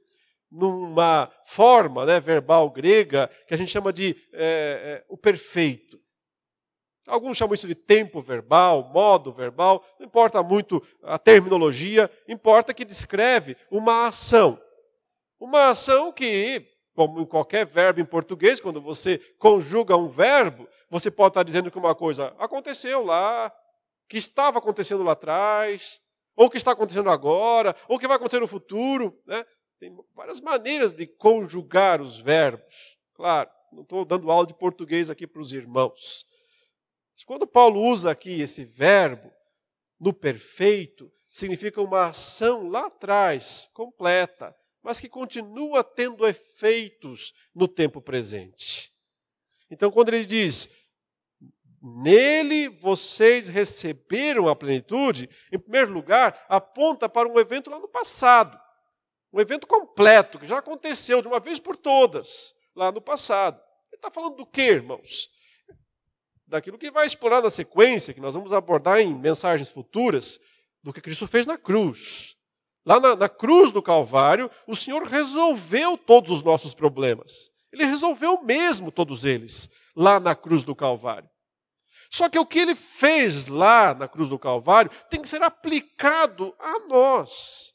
numa 0.50 1.32
forma 1.46 2.04
né, 2.04 2.20
verbal 2.20 2.68
grega 2.68 3.30
que 3.48 3.54
a 3.54 3.56
gente 3.56 3.72
chama 3.72 3.94
de 3.94 4.14
é, 4.34 5.02
é, 5.02 5.04
o 5.08 5.16
perfeito. 5.16 5.98
Alguns 7.06 7.38
chamam 7.38 7.54
isso 7.54 7.66
de 7.66 7.74
tempo 7.74 8.20
verbal, 8.20 8.90
modo 8.92 9.32
verbal, 9.32 9.82
não 9.98 10.06
importa 10.06 10.42
muito 10.42 10.82
a 11.02 11.18
terminologia, 11.18 12.10
importa 12.28 12.74
que 12.74 12.84
descreve 12.84 13.56
uma 13.70 14.08
ação. 14.08 14.60
Uma 15.38 15.70
ação 15.70 16.12
que 16.12 16.66
como 16.96 17.20
em 17.20 17.26
qualquer 17.26 17.66
verbo 17.66 18.00
em 18.00 18.06
português, 18.06 18.58
quando 18.58 18.80
você 18.80 19.18
conjuga 19.38 19.94
um 19.94 20.08
verbo, 20.08 20.66
você 20.88 21.10
pode 21.10 21.32
estar 21.32 21.42
dizendo 21.42 21.70
que 21.70 21.78
uma 21.78 21.94
coisa 21.94 22.34
aconteceu 22.38 23.04
lá, 23.04 23.52
que 24.08 24.16
estava 24.16 24.58
acontecendo 24.58 25.02
lá 25.02 25.12
atrás, 25.12 26.00
ou 26.34 26.48
que 26.48 26.56
está 26.56 26.72
acontecendo 26.72 27.10
agora, 27.10 27.76
ou 27.86 27.98
que 27.98 28.08
vai 28.08 28.16
acontecer 28.16 28.40
no 28.40 28.48
futuro. 28.48 29.20
Né? 29.26 29.44
Tem 29.78 29.94
várias 30.14 30.40
maneiras 30.40 30.92
de 30.92 31.06
conjugar 31.06 32.00
os 32.00 32.18
verbos. 32.18 32.96
Claro, 33.14 33.50
não 33.70 33.82
estou 33.82 34.02
dando 34.04 34.30
aula 34.30 34.46
de 34.46 34.54
português 34.54 35.10
aqui 35.10 35.26
para 35.26 35.42
os 35.42 35.52
irmãos. 35.52 36.24
Mas 37.14 37.24
quando 37.24 37.46
Paulo 37.46 37.80
usa 37.80 38.10
aqui 38.10 38.40
esse 38.40 38.64
verbo 38.64 39.30
no 40.00 40.14
perfeito, 40.14 41.12
significa 41.28 41.82
uma 41.82 42.08
ação 42.08 42.68
lá 42.68 42.86
atrás, 42.86 43.68
completa, 43.74 44.54
mas 44.86 45.00
que 45.00 45.08
continua 45.08 45.82
tendo 45.82 46.24
efeitos 46.24 47.34
no 47.52 47.66
tempo 47.66 48.00
presente. 48.00 48.88
Então, 49.68 49.90
quando 49.90 50.10
ele 50.10 50.24
diz, 50.24 50.70
nele 51.82 52.68
vocês 52.68 53.48
receberam 53.48 54.46
a 54.48 54.54
plenitude, 54.54 55.28
em 55.50 55.58
primeiro 55.58 55.92
lugar, 55.92 56.40
aponta 56.48 57.08
para 57.08 57.28
um 57.28 57.36
evento 57.36 57.68
lá 57.68 57.80
no 57.80 57.88
passado. 57.88 58.56
Um 59.32 59.40
evento 59.40 59.66
completo, 59.66 60.38
que 60.38 60.46
já 60.46 60.58
aconteceu 60.58 61.20
de 61.20 61.26
uma 61.26 61.40
vez 61.40 61.58
por 61.58 61.74
todas, 61.76 62.54
lá 62.72 62.92
no 62.92 63.00
passado. 63.00 63.60
Ele 63.90 63.96
está 63.96 64.08
falando 64.08 64.36
do 64.36 64.46
que, 64.46 64.62
irmãos? 64.62 65.28
Daquilo 66.46 66.78
que 66.78 66.92
vai 66.92 67.06
explorar 67.06 67.42
na 67.42 67.50
sequência, 67.50 68.14
que 68.14 68.20
nós 68.20 68.36
vamos 68.36 68.52
abordar 68.52 69.00
em 69.00 69.12
mensagens 69.12 69.68
futuras, 69.68 70.38
do 70.80 70.92
que 70.92 71.00
Cristo 71.00 71.26
fez 71.26 71.44
na 71.44 71.58
cruz. 71.58 72.35
Lá 72.86 73.00
na, 73.00 73.16
na 73.16 73.28
cruz 73.28 73.72
do 73.72 73.82
Calvário, 73.82 74.48
o 74.64 74.76
Senhor 74.76 75.02
resolveu 75.02 75.98
todos 75.98 76.30
os 76.30 76.42
nossos 76.44 76.72
problemas. 76.72 77.50
Ele 77.72 77.84
resolveu 77.84 78.40
mesmo 78.42 78.92
todos 78.92 79.24
eles, 79.24 79.68
lá 79.96 80.20
na 80.20 80.36
cruz 80.36 80.62
do 80.62 80.74
Calvário. 80.74 81.28
Só 82.08 82.28
que 82.28 82.38
o 82.38 82.46
que 82.46 82.60
ele 82.60 82.76
fez 82.76 83.48
lá 83.48 83.92
na 83.92 84.06
cruz 84.06 84.28
do 84.28 84.38
Calvário 84.38 84.90
tem 85.10 85.20
que 85.20 85.28
ser 85.28 85.42
aplicado 85.42 86.54
a 86.60 86.78
nós, 86.86 87.74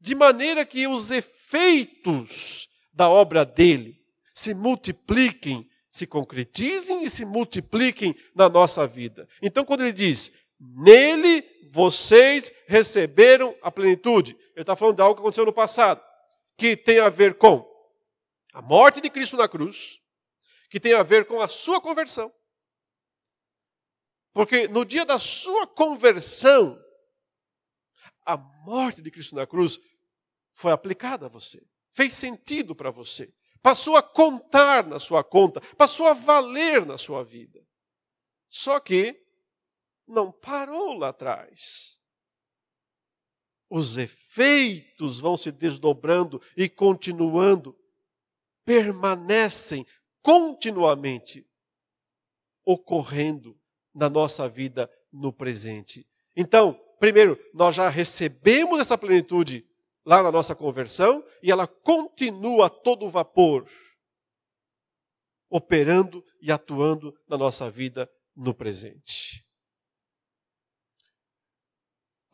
de 0.00 0.14
maneira 0.14 0.64
que 0.64 0.86
os 0.86 1.10
efeitos 1.10 2.68
da 2.92 3.10
obra 3.10 3.44
dele 3.44 4.00
se 4.34 4.54
multipliquem, 4.54 5.68
se 5.90 6.06
concretizem 6.06 7.04
e 7.04 7.10
se 7.10 7.26
multipliquem 7.26 8.16
na 8.34 8.48
nossa 8.48 8.86
vida. 8.86 9.28
Então, 9.42 9.64
quando 9.64 9.82
ele 9.82 9.92
diz, 9.92 10.32
nele 10.58 11.44
vocês 11.70 12.50
receberam 12.66 13.56
a 13.62 13.70
plenitude. 13.70 14.32
Ele 14.32 14.62
está 14.62 14.74
falando 14.74 14.96
de 14.96 15.02
algo 15.02 15.16
que 15.16 15.20
aconteceu 15.20 15.44
no 15.44 15.52
passado, 15.52 16.02
que 16.56 16.76
tem 16.76 16.98
a 16.98 17.08
ver 17.08 17.36
com 17.36 17.66
a 18.54 18.62
morte 18.62 19.00
de 19.00 19.10
Cristo 19.10 19.36
na 19.36 19.46
cruz, 19.46 20.00
que 20.70 20.80
tem 20.80 20.94
a 20.94 21.02
ver 21.02 21.26
com 21.26 21.40
a 21.40 21.48
sua 21.48 21.80
conversão. 21.80 22.32
Porque 24.32 24.66
no 24.68 24.84
dia 24.84 25.04
da 25.04 25.18
sua 25.18 25.66
conversão, 25.66 26.82
a 28.24 28.36
morte 28.36 29.02
de 29.02 29.10
Cristo 29.10 29.34
na 29.34 29.46
cruz 29.46 29.78
foi 30.52 30.72
aplicada 30.72 31.26
a 31.26 31.28
você, 31.28 31.62
fez 31.92 32.12
sentido 32.14 32.74
para 32.74 32.90
você, 32.90 33.32
passou 33.62 33.96
a 33.96 34.02
contar 34.02 34.86
na 34.86 34.98
sua 34.98 35.22
conta, 35.22 35.60
passou 35.76 36.06
a 36.06 36.12
valer 36.12 36.86
na 36.86 36.96
sua 36.96 37.22
vida. 37.22 37.62
Só 38.48 38.80
que 38.80 39.25
não 40.06 40.30
parou 40.30 40.98
lá 40.98 41.08
atrás. 41.08 41.98
Os 43.68 43.96
efeitos 43.96 45.18
vão 45.18 45.36
se 45.36 45.50
desdobrando 45.50 46.40
e 46.56 46.68
continuando, 46.68 47.76
permanecem 48.64 49.84
continuamente 50.22 51.46
ocorrendo 52.64 53.58
na 53.94 54.10
nossa 54.10 54.48
vida 54.48 54.90
no 55.12 55.32
presente. 55.32 56.06
Então, 56.34 56.74
primeiro, 56.98 57.38
nós 57.54 57.74
já 57.74 57.88
recebemos 57.88 58.80
essa 58.80 58.98
plenitude 58.98 59.66
lá 60.04 60.22
na 60.22 60.30
nossa 60.30 60.54
conversão 60.54 61.24
e 61.42 61.50
ela 61.50 61.66
continua 61.66 62.66
a 62.66 62.70
todo 62.70 63.08
vapor, 63.08 63.68
operando 65.48 66.24
e 66.40 66.52
atuando 66.52 67.16
na 67.28 67.38
nossa 67.38 67.70
vida 67.70 68.10
no 68.34 68.52
presente. 68.52 69.45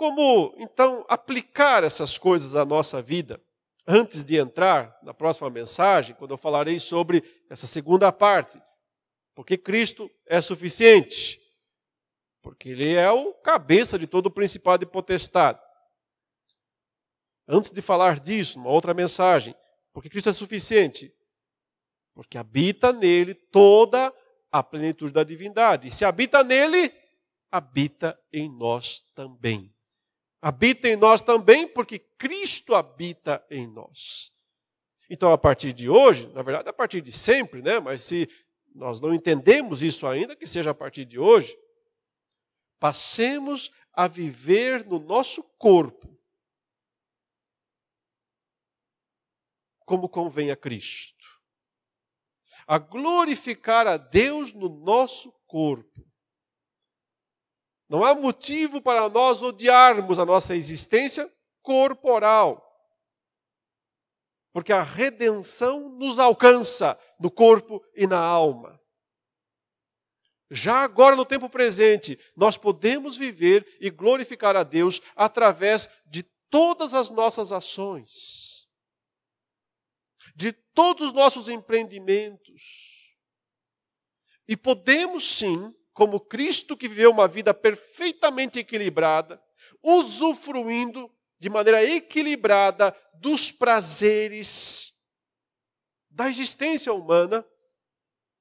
Como 0.03 0.53
então 0.59 1.07
aplicar 1.09 1.84
essas 1.84 2.18
coisas 2.18 2.57
à 2.57 2.64
nossa 2.64 3.00
vida? 3.00 3.40
Antes 3.86 4.24
de 4.24 4.36
entrar 4.36 4.98
na 5.00 5.14
próxima 5.14 5.48
mensagem, 5.48 6.16
quando 6.16 6.32
eu 6.32 6.36
falarei 6.36 6.80
sobre 6.80 7.22
essa 7.48 7.68
segunda 7.68 8.11
parte, 8.11 8.61
porque 9.32 9.57
Cristo 9.57 10.11
é 10.26 10.40
suficiente, 10.40 11.40
porque 12.42 12.70
Ele 12.70 12.94
é 12.94 13.09
o 13.12 13.32
cabeça 13.32 13.96
de 13.96 14.09
todo 14.09 14.26
o 14.26 14.30
principado 14.32 14.82
e 14.82 14.88
potestade. 14.88 15.61
antes 17.46 17.70
de 17.70 17.80
falar 17.80 18.18
disso, 18.18 18.59
uma 18.59 18.70
outra 18.70 18.92
mensagem, 18.92 19.55
porque 19.92 20.11
Cristo 20.11 20.30
é 20.30 20.32
suficiente? 20.32 21.14
Porque 22.12 22.36
habita 22.36 22.92
nele 22.92 23.36
toda 23.36 24.12
a 24.50 24.64
plenitude 24.64 25.12
da 25.12 25.22
divindade. 25.22 25.86
E 25.86 25.92
se 25.92 26.05
habita 26.05 26.42
nele, 26.42 26.92
habita 27.53 28.18
em 28.32 28.50
nós 28.50 29.00
também. 29.14 29.71
Habita 30.43 30.88
em 30.88 30.97
nós 30.97 31.22
também 31.22 31.68
porque 31.68 32.01
Cristo 32.01 32.74
habita 32.74 33.43
em 33.49 33.66
nós. 33.66 34.32
Então, 35.09 35.32
a 35.32 35.38
partir 35.38 35.72
de 35.72 35.88
hoje, 35.88 36.28
na 36.32 36.43
verdade, 36.43 36.68
a 36.68 36.72
partir 36.72 37.01
de 37.01 37.12
sempre, 37.12 37.62
né? 37.62 37.78
Mas 37.78 38.03
se 38.03 38.28
nós 38.74 39.01
não 39.01 39.14
entendemos 39.14 39.82
isso 39.82 40.07
ainda, 40.07 40.34
que 40.34 40.47
seja 40.47 40.70
a 40.72 40.74
partir 40.74 41.05
de 41.05 41.18
hoje, 41.18 41.57
passemos 42.80 43.70
a 43.93 44.09
viver 44.09 44.84
no 44.84 44.99
nosso 44.99 45.43
corpo 45.59 46.12
como 49.93 50.09
convém 50.09 50.51
a 50.51 50.57
Cristo. 50.57 51.22
A 52.66 52.78
glorificar 52.78 53.86
a 53.86 53.99
Deus 53.99 54.53
no 54.53 54.68
nosso 54.68 55.30
corpo. 55.47 56.11
Não 57.93 58.03
há 58.03 58.14
motivo 58.14 58.80
para 58.80 59.07
nós 59.11 59.43
odiarmos 59.43 60.18
a 60.18 60.24
nossa 60.24 60.57
existência 60.57 61.30
corporal. 61.61 62.66
Porque 64.51 64.72
a 64.72 64.82
redenção 64.82 65.90
nos 65.90 66.18
alcança 66.18 66.99
no 67.20 67.30
corpo 67.30 67.84
e 67.95 68.07
na 68.07 68.18
alma. 68.18 68.80
Já 70.51 70.78
agora, 70.78 71.14
no 71.14 71.26
tempo 71.26 71.51
presente, 71.51 72.18
nós 72.34 72.57
podemos 72.57 73.14
viver 73.14 73.76
e 73.78 73.90
glorificar 73.90 74.57
a 74.57 74.62
Deus 74.62 74.99
através 75.14 75.86
de 76.07 76.22
todas 76.49 76.95
as 76.95 77.11
nossas 77.11 77.53
ações, 77.53 78.66
de 80.34 80.51
todos 80.51 81.09
os 81.09 81.12
nossos 81.12 81.47
empreendimentos. 81.47 83.18
E 84.49 84.57
podemos 84.57 85.36
sim, 85.36 85.74
como 85.93 86.20
Cristo 86.20 86.76
que 86.76 86.88
viveu 86.88 87.11
uma 87.11 87.28
vida 87.28 87.53
perfeitamente 87.53 88.59
equilibrada, 88.59 89.43
usufruindo 89.82 91.11
de 91.38 91.51
maneira 91.51 91.84
equilibrada 91.84 92.97
dos 93.14 93.51
prazeres 93.51 94.93
da 96.11 96.28
existência 96.28 96.93
humana. 96.93 97.45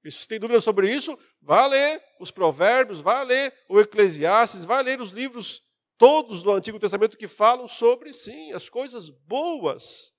E 0.03 0.11
se 0.11 0.27
tem 0.27 0.39
dúvida 0.39 0.59
sobre 0.59 0.93
isso, 0.93 1.17
vá 1.41 1.67
ler 1.67 2.03
os 2.19 2.31
Provérbios, 2.31 3.01
vá 3.01 3.21
ler 3.21 3.53
o 3.69 3.79
Eclesiastes, 3.79 4.65
vá 4.65 4.81
ler 4.81 4.99
os 4.99 5.11
livros 5.11 5.63
todos 5.97 6.41
do 6.41 6.51
Antigo 6.51 6.79
Testamento 6.79 7.17
que 7.17 7.27
falam 7.27 7.67
sobre, 7.67 8.11
sim, 8.11 8.51
as 8.53 8.67
coisas 8.69 9.09
boas 9.09 10.11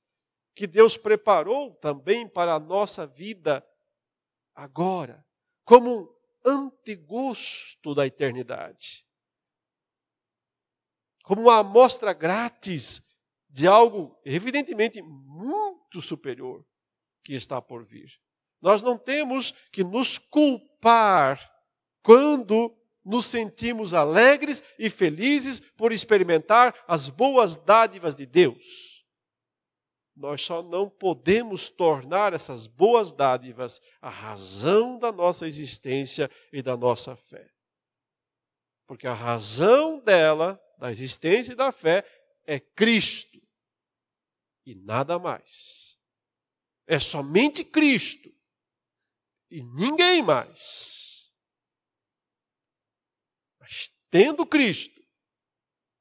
que 0.54 0.66
Deus 0.66 0.96
preparou 0.96 1.74
também 1.76 2.28
para 2.28 2.54
a 2.54 2.60
nossa 2.60 3.06
vida 3.06 3.66
agora, 4.54 5.26
como 5.64 6.11
antegosto 6.44 7.94
da 7.94 8.06
eternidade 8.06 9.06
como 11.22 11.42
uma 11.42 11.58
amostra 11.58 12.12
grátis 12.12 13.02
de 13.48 13.66
algo 13.66 14.18
evidentemente 14.24 15.00
muito 15.02 16.00
superior 16.00 16.66
que 17.22 17.34
está 17.34 17.60
por 17.60 17.84
vir. 17.84 18.10
Nós 18.60 18.82
não 18.82 18.98
temos 18.98 19.52
que 19.72 19.84
nos 19.84 20.18
culpar 20.18 21.50
quando 22.02 22.76
nos 23.04 23.26
sentimos 23.26 23.94
alegres 23.94 24.62
e 24.78 24.88
felizes 24.88 25.60
por 25.60 25.92
experimentar 25.92 26.74
as 26.86 27.08
boas 27.08 27.56
dádivas 27.56 28.14
de 28.14 28.26
Deus. 28.26 28.91
Nós 30.14 30.42
só 30.42 30.62
não 30.62 30.90
podemos 30.90 31.68
tornar 31.68 32.34
essas 32.34 32.66
boas 32.66 33.12
dádivas 33.12 33.80
a 34.00 34.10
razão 34.10 34.98
da 34.98 35.10
nossa 35.10 35.46
existência 35.46 36.30
e 36.52 36.62
da 36.62 36.76
nossa 36.76 37.16
fé. 37.16 37.50
Porque 38.86 39.06
a 39.06 39.14
razão 39.14 39.98
dela 40.00 40.60
da 40.78 40.90
existência 40.90 41.52
e 41.52 41.56
da 41.56 41.72
fé 41.72 42.04
é 42.44 42.60
Cristo 42.60 43.40
e 44.66 44.74
nada 44.74 45.18
mais. 45.18 45.98
É 46.86 46.98
somente 46.98 47.64
Cristo 47.64 48.30
e 49.50 49.62
ninguém 49.62 50.22
mais. 50.22 51.32
Mas 53.58 53.90
tendo 54.10 54.44
Cristo 54.44 55.00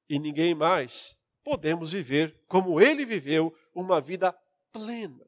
e 0.10 0.20
ninguém 0.20 0.54
mais, 0.54 1.18
podemos 1.44 1.92
viver 1.92 2.44
como 2.48 2.82
ele 2.82 3.06
viveu, 3.06 3.56
uma 3.74 4.02
vida 4.02 4.34
plena 4.72 5.28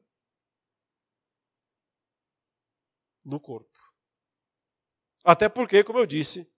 no 3.24 3.40
corpo. 3.40 3.78
Até 5.24 5.48
porque, 5.48 5.82
como 5.82 5.98
eu 5.98 6.06
disse, 6.06 6.50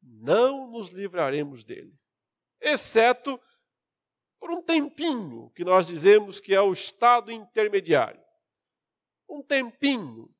não 0.00 0.70
nos 0.70 0.90
livraremos 0.90 1.64
dele 1.64 2.00
exceto 2.60 3.40
por 4.38 4.50
um 4.50 4.62
tempinho, 4.62 5.50
que 5.50 5.64
nós 5.64 5.86
dizemos 5.86 6.40
que 6.40 6.54
é 6.54 6.60
o 6.60 6.72
estado 6.72 7.32
intermediário. 7.32 8.22
Um 9.28 9.42
tempinho 9.42 10.32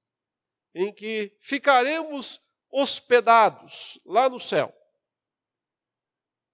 em 0.74 0.92
que 0.92 1.36
ficaremos 1.40 2.40
hospedados 2.70 4.00
lá 4.04 4.28
no 4.28 4.38
céu. 4.38 4.74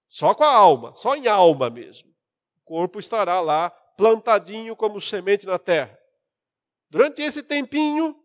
Só 0.07 0.33
com 0.33 0.43
a 0.43 0.53
alma, 0.53 0.95
só 0.95 1.15
em 1.15 1.27
alma 1.27 1.69
mesmo. 1.69 2.09
O 2.57 2.61
corpo 2.61 2.99
estará 2.99 3.39
lá 3.39 3.69
plantadinho 3.97 4.75
como 4.75 5.01
semente 5.01 5.45
na 5.45 5.57
terra. 5.57 5.99
Durante 6.89 7.21
esse 7.21 7.43
tempinho 7.43 8.15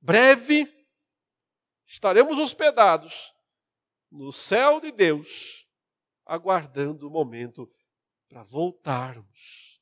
breve, 0.00 0.66
estaremos 1.86 2.38
hospedados 2.38 3.32
no 4.10 4.32
céu 4.32 4.80
de 4.80 4.90
Deus, 4.90 5.66
aguardando 6.26 7.06
o 7.06 7.10
momento 7.10 7.70
para 8.28 8.42
voltarmos 8.42 9.80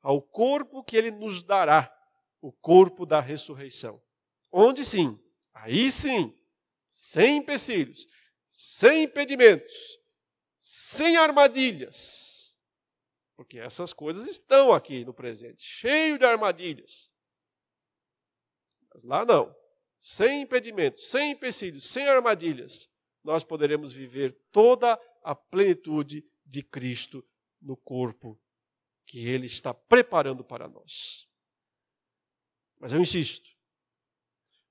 ao 0.00 0.20
corpo 0.20 0.84
que 0.84 0.96
ele 0.96 1.10
nos 1.10 1.42
dará, 1.42 1.90
o 2.40 2.52
corpo 2.52 3.06
da 3.06 3.20
ressurreição. 3.20 4.00
Onde 4.52 4.84
sim, 4.84 5.18
aí 5.54 5.90
sim, 5.90 6.36
sem 6.86 7.38
empecilhos, 7.38 8.06
sem 8.50 9.04
impedimentos, 9.04 9.98
sem 10.58 11.16
armadilhas. 11.16 12.33
Porque 13.36 13.58
essas 13.58 13.92
coisas 13.92 14.26
estão 14.26 14.72
aqui 14.72 15.04
no 15.04 15.12
presente, 15.12 15.62
cheio 15.62 16.18
de 16.18 16.24
armadilhas. 16.24 17.12
Mas 18.92 19.02
lá 19.02 19.24
não. 19.24 19.54
Sem 19.98 20.42
impedimentos, 20.42 21.06
sem 21.08 21.32
empecilhos, 21.32 21.88
sem 21.88 22.06
armadilhas, 22.06 22.88
nós 23.22 23.42
poderemos 23.42 23.92
viver 23.92 24.32
toda 24.52 25.00
a 25.22 25.34
plenitude 25.34 26.24
de 26.44 26.62
Cristo 26.62 27.26
no 27.60 27.76
corpo 27.76 28.38
que 29.06 29.26
Ele 29.26 29.46
está 29.46 29.72
preparando 29.72 30.44
para 30.44 30.68
nós. 30.68 31.26
Mas 32.78 32.92
eu 32.92 33.00
insisto, 33.00 33.50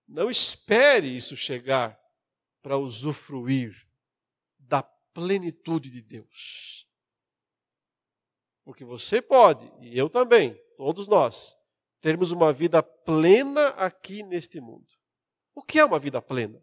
não 0.08 0.30
espere 0.30 1.14
isso 1.14 1.36
chegar 1.36 2.00
para 2.62 2.78
usufruir 2.78 3.88
da 4.60 4.84
plenitude 4.84 5.90
de 5.90 6.02
Deus. 6.02 6.88
Porque 8.64 8.86
você 8.86 9.22
pode, 9.22 9.70
e 9.82 9.98
eu 9.98 10.10
também, 10.10 10.58
todos 10.78 11.08
nós, 11.08 11.56
termos 12.00 12.32
uma 12.32 12.52
vida 12.54 12.82
plena 12.82 13.70
aqui 13.70 14.24
neste 14.24 14.60
mundo. 14.60 14.88
O 15.56 15.62
que 15.62 15.80
é 15.80 15.86
uma 15.86 16.00
vida 16.00 16.22
plena? 16.22 16.62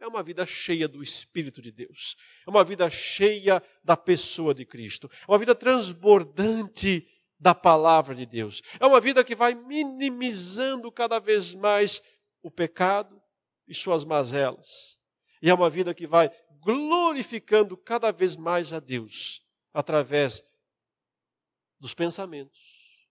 É 0.00 0.06
uma 0.06 0.22
vida 0.22 0.46
cheia 0.46 0.86
do 0.86 1.02
Espírito 1.02 1.60
de 1.60 1.72
Deus. 1.72 2.16
É 2.46 2.50
uma 2.50 2.62
vida 2.62 2.88
cheia 2.88 3.62
da 3.82 3.96
pessoa 3.96 4.54
de 4.54 4.64
Cristo. 4.64 5.10
É 5.26 5.30
uma 5.30 5.38
vida 5.38 5.54
transbordante 5.54 7.06
da 7.38 7.54
palavra 7.54 8.14
de 8.14 8.24
Deus. 8.24 8.62
É 8.78 8.86
uma 8.86 9.00
vida 9.00 9.24
que 9.24 9.34
vai 9.34 9.54
minimizando 9.54 10.90
cada 10.90 11.18
vez 11.18 11.54
mais 11.54 12.00
o 12.42 12.50
pecado 12.50 13.20
e 13.66 13.74
suas 13.74 14.04
mazelas. 14.04 14.98
E 15.42 15.50
é 15.50 15.54
uma 15.54 15.70
vida 15.70 15.92
que 15.94 16.06
vai 16.06 16.30
glorificando 16.60 17.76
cada 17.76 18.12
vez 18.12 18.36
mais 18.36 18.72
a 18.72 18.80
Deus 18.80 19.42
através 19.72 20.42
dos 21.78 21.94
pensamentos, 21.94 23.08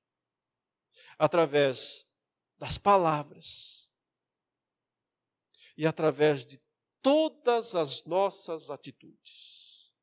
através 1.17 2.05
das 2.57 2.77
palavras 2.77 3.89
e 5.75 5.85
através 5.85 6.45
de 6.45 6.61
todas 7.01 7.75
as 7.75 8.03
nossas 8.03 8.69
atitudes. 8.69 9.93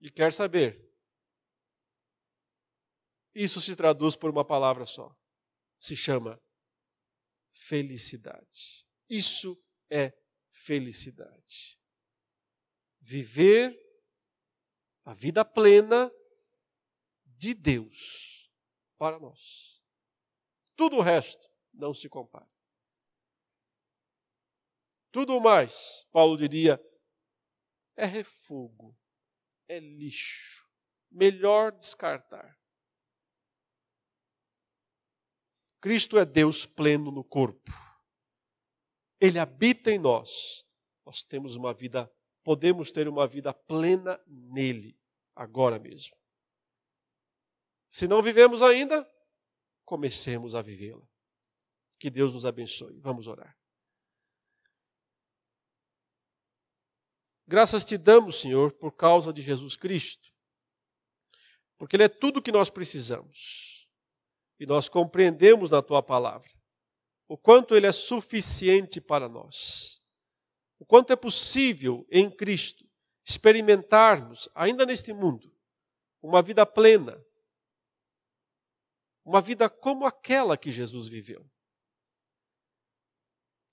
E 0.00 0.10
quer 0.10 0.32
saber? 0.32 0.88
Isso 3.34 3.60
se 3.60 3.74
traduz 3.74 4.14
por 4.14 4.30
uma 4.30 4.44
palavra 4.44 4.86
só. 4.86 5.16
Se 5.78 5.96
chama 5.96 6.40
felicidade. 7.50 8.86
Isso 9.08 9.60
é 9.90 10.12
felicidade. 10.50 11.80
Viver 13.00 13.76
a 15.04 15.14
vida 15.14 15.44
plena 15.44 16.12
de 17.38 17.54
Deus 17.54 18.50
para 18.98 19.18
nós. 19.18 19.82
Tudo 20.76 20.96
o 20.96 21.00
resto 21.00 21.48
não 21.72 21.94
se 21.94 22.08
compara. 22.08 22.48
Tudo 25.10 25.40
mais, 25.40 26.06
Paulo 26.12 26.36
diria, 26.36 26.82
é 27.96 28.04
refugo, 28.04 28.96
é 29.66 29.78
lixo. 29.78 30.68
Melhor 31.10 31.72
descartar. 31.72 32.58
Cristo 35.80 36.18
é 36.18 36.26
Deus 36.26 36.66
pleno 36.66 37.10
no 37.10 37.24
corpo. 37.24 37.72
Ele 39.20 39.38
habita 39.38 39.90
em 39.90 39.98
nós. 39.98 40.66
Nós 41.06 41.22
temos 41.22 41.56
uma 41.56 41.72
vida, 41.72 42.12
podemos 42.44 42.92
ter 42.92 43.08
uma 43.08 43.26
vida 43.26 43.54
plena 43.54 44.20
nele, 44.26 44.98
agora 45.34 45.78
mesmo. 45.78 46.17
Se 47.88 48.06
não 48.06 48.22
vivemos 48.22 48.62
ainda, 48.62 49.08
comecemos 49.84 50.54
a 50.54 50.62
vivê-la. 50.62 51.06
Que 51.98 52.10
Deus 52.10 52.34
nos 52.34 52.44
abençoe. 52.44 52.98
Vamos 53.00 53.26
orar. 53.26 53.56
Graças 57.46 57.82
te 57.82 57.96
damos, 57.96 58.40
Senhor, 58.40 58.72
por 58.72 58.92
causa 58.92 59.32
de 59.32 59.40
Jesus 59.40 59.74
Cristo, 59.74 60.30
porque 61.78 61.96
Ele 61.96 62.04
é 62.04 62.08
tudo 62.08 62.40
o 62.40 62.42
que 62.42 62.52
nós 62.52 62.68
precisamos. 62.68 63.88
E 64.60 64.66
nós 64.66 64.88
compreendemos 64.88 65.70
na 65.70 65.80
tua 65.80 66.02
palavra 66.02 66.50
o 67.26 67.38
quanto 67.38 67.74
Ele 67.74 67.86
é 67.86 67.92
suficiente 67.92 69.00
para 69.00 69.30
nós, 69.30 69.98
o 70.78 70.84
quanto 70.84 71.10
é 71.10 71.16
possível 71.16 72.06
em 72.10 72.30
Cristo 72.30 72.86
experimentarmos, 73.24 74.48
ainda 74.54 74.84
neste 74.84 75.12
mundo, 75.12 75.54
uma 76.22 76.42
vida 76.42 76.66
plena, 76.66 77.22
uma 79.28 79.42
vida 79.42 79.68
como 79.68 80.06
aquela 80.06 80.56
que 80.56 80.72
Jesus 80.72 81.06
viveu. 81.06 81.46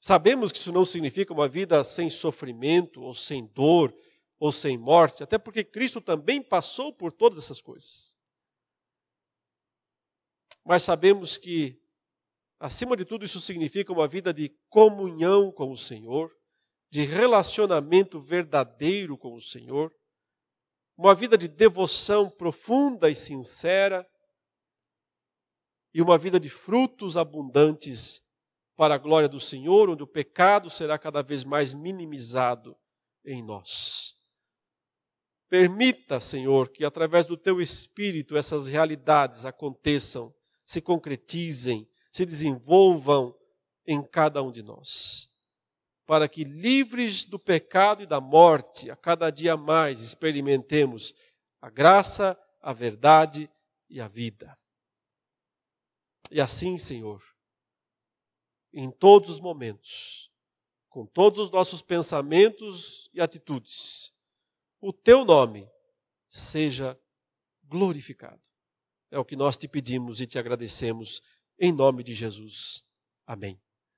Sabemos 0.01 0.51
que 0.51 0.57
isso 0.57 0.73
não 0.73 0.83
significa 0.83 1.31
uma 1.31 1.47
vida 1.47 1.81
sem 1.81 2.09
sofrimento, 2.09 3.01
ou 3.01 3.15
sem 3.15 3.47
dor, 3.47 3.95
ou 4.37 4.51
sem 4.51 4.77
morte, 4.77 5.23
até 5.23 5.37
porque 5.37 5.63
Cristo 5.63 6.01
também 6.01 6.41
passou 6.41 6.91
por 6.91 7.13
todas 7.13 7.39
essas 7.39 7.61
coisas. 7.61 8.17
Mas 10.65 10.83
sabemos 10.83 11.37
que, 11.37 11.81
acima 12.59 12.97
de 12.97 13.05
tudo, 13.05 13.23
isso 13.23 13.39
significa 13.39 13.93
uma 13.93 14.09
vida 14.09 14.33
de 14.33 14.49
comunhão 14.67 15.53
com 15.53 15.71
o 15.71 15.77
Senhor, 15.77 16.35
de 16.91 17.05
relacionamento 17.05 18.19
verdadeiro 18.19 19.17
com 19.17 19.33
o 19.33 19.41
Senhor, 19.41 19.95
uma 20.97 21.15
vida 21.15 21.37
de 21.37 21.47
devoção 21.47 22.29
profunda 22.29 23.09
e 23.09 23.15
sincera, 23.15 24.05
e 25.95 26.01
uma 26.01 26.17
vida 26.17 26.37
de 26.37 26.49
frutos 26.49 27.15
abundantes 27.15 28.21
para 28.75 28.95
a 28.95 28.97
glória 28.97 29.29
do 29.29 29.39
Senhor, 29.39 29.89
onde 29.89 30.03
o 30.03 30.07
pecado 30.07 30.69
será 30.69 30.99
cada 30.99 31.23
vez 31.23 31.45
mais 31.45 31.73
minimizado 31.73 32.75
em 33.23 33.41
nós. 33.41 34.13
Permita, 35.47 36.19
Senhor, 36.19 36.67
que 36.67 36.83
através 36.83 37.25
do 37.25 37.37
teu 37.37 37.61
espírito 37.61 38.35
essas 38.35 38.67
realidades 38.67 39.45
aconteçam, 39.45 40.35
se 40.65 40.81
concretizem, 40.81 41.87
se 42.11 42.25
desenvolvam 42.25 43.33
em 43.87 44.03
cada 44.03 44.43
um 44.43 44.51
de 44.51 44.61
nós. 44.61 45.29
Para 46.05 46.27
que, 46.27 46.43
livres 46.43 47.23
do 47.23 47.39
pecado 47.39 48.03
e 48.03 48.05
da 48.05 48.19
morte, 48.19 48.91
a 48.91 48.97
cada 48.97 49.29
dia 49.29 49.55
mais 49.55 50.01
experimentemos 50.01 51.13
a 51.61 51.69
graça, 51.69 52.37
a 52.61 52.73
verdade 52.73 53.49
e 53.89 54.01
a 54.01 54.09
vida. 54.09 54.57
E 56.31 56.41
assim, 56.41 56.77
Senhor, 56.77 57.23
em 58.73 58.91
todos 58.91 59.29
os 59.29 59.39
momentos, 59.39 60.31
com 60.89 61.05
todos 61.05 61.39
os 61.39 61.51
nossos 61.51 61.81
pensamentos 61.81 63.09
e 63.13 63.21
atitudes, 63.21 64.11
o 64.79 64.91
teu 64.91 65.23
nome 65.25 65.69
seja 66.27 66.99
glorificado. 67.63 68.41
É 69.11 69.17
o 69.17 69.25
que 69.25 69.35
nós 69.35 69.55
te 69.55 69.67
pedimos 69.67 70.19
e 70.19 70.27
te 70.27 70.37
agradecemos 70.37 71.21
em 71.59 71.71
nome 71.71 72.03
de 72.03 72.13
Jesus. 72.13 72.83
Amém. 73.25 73.64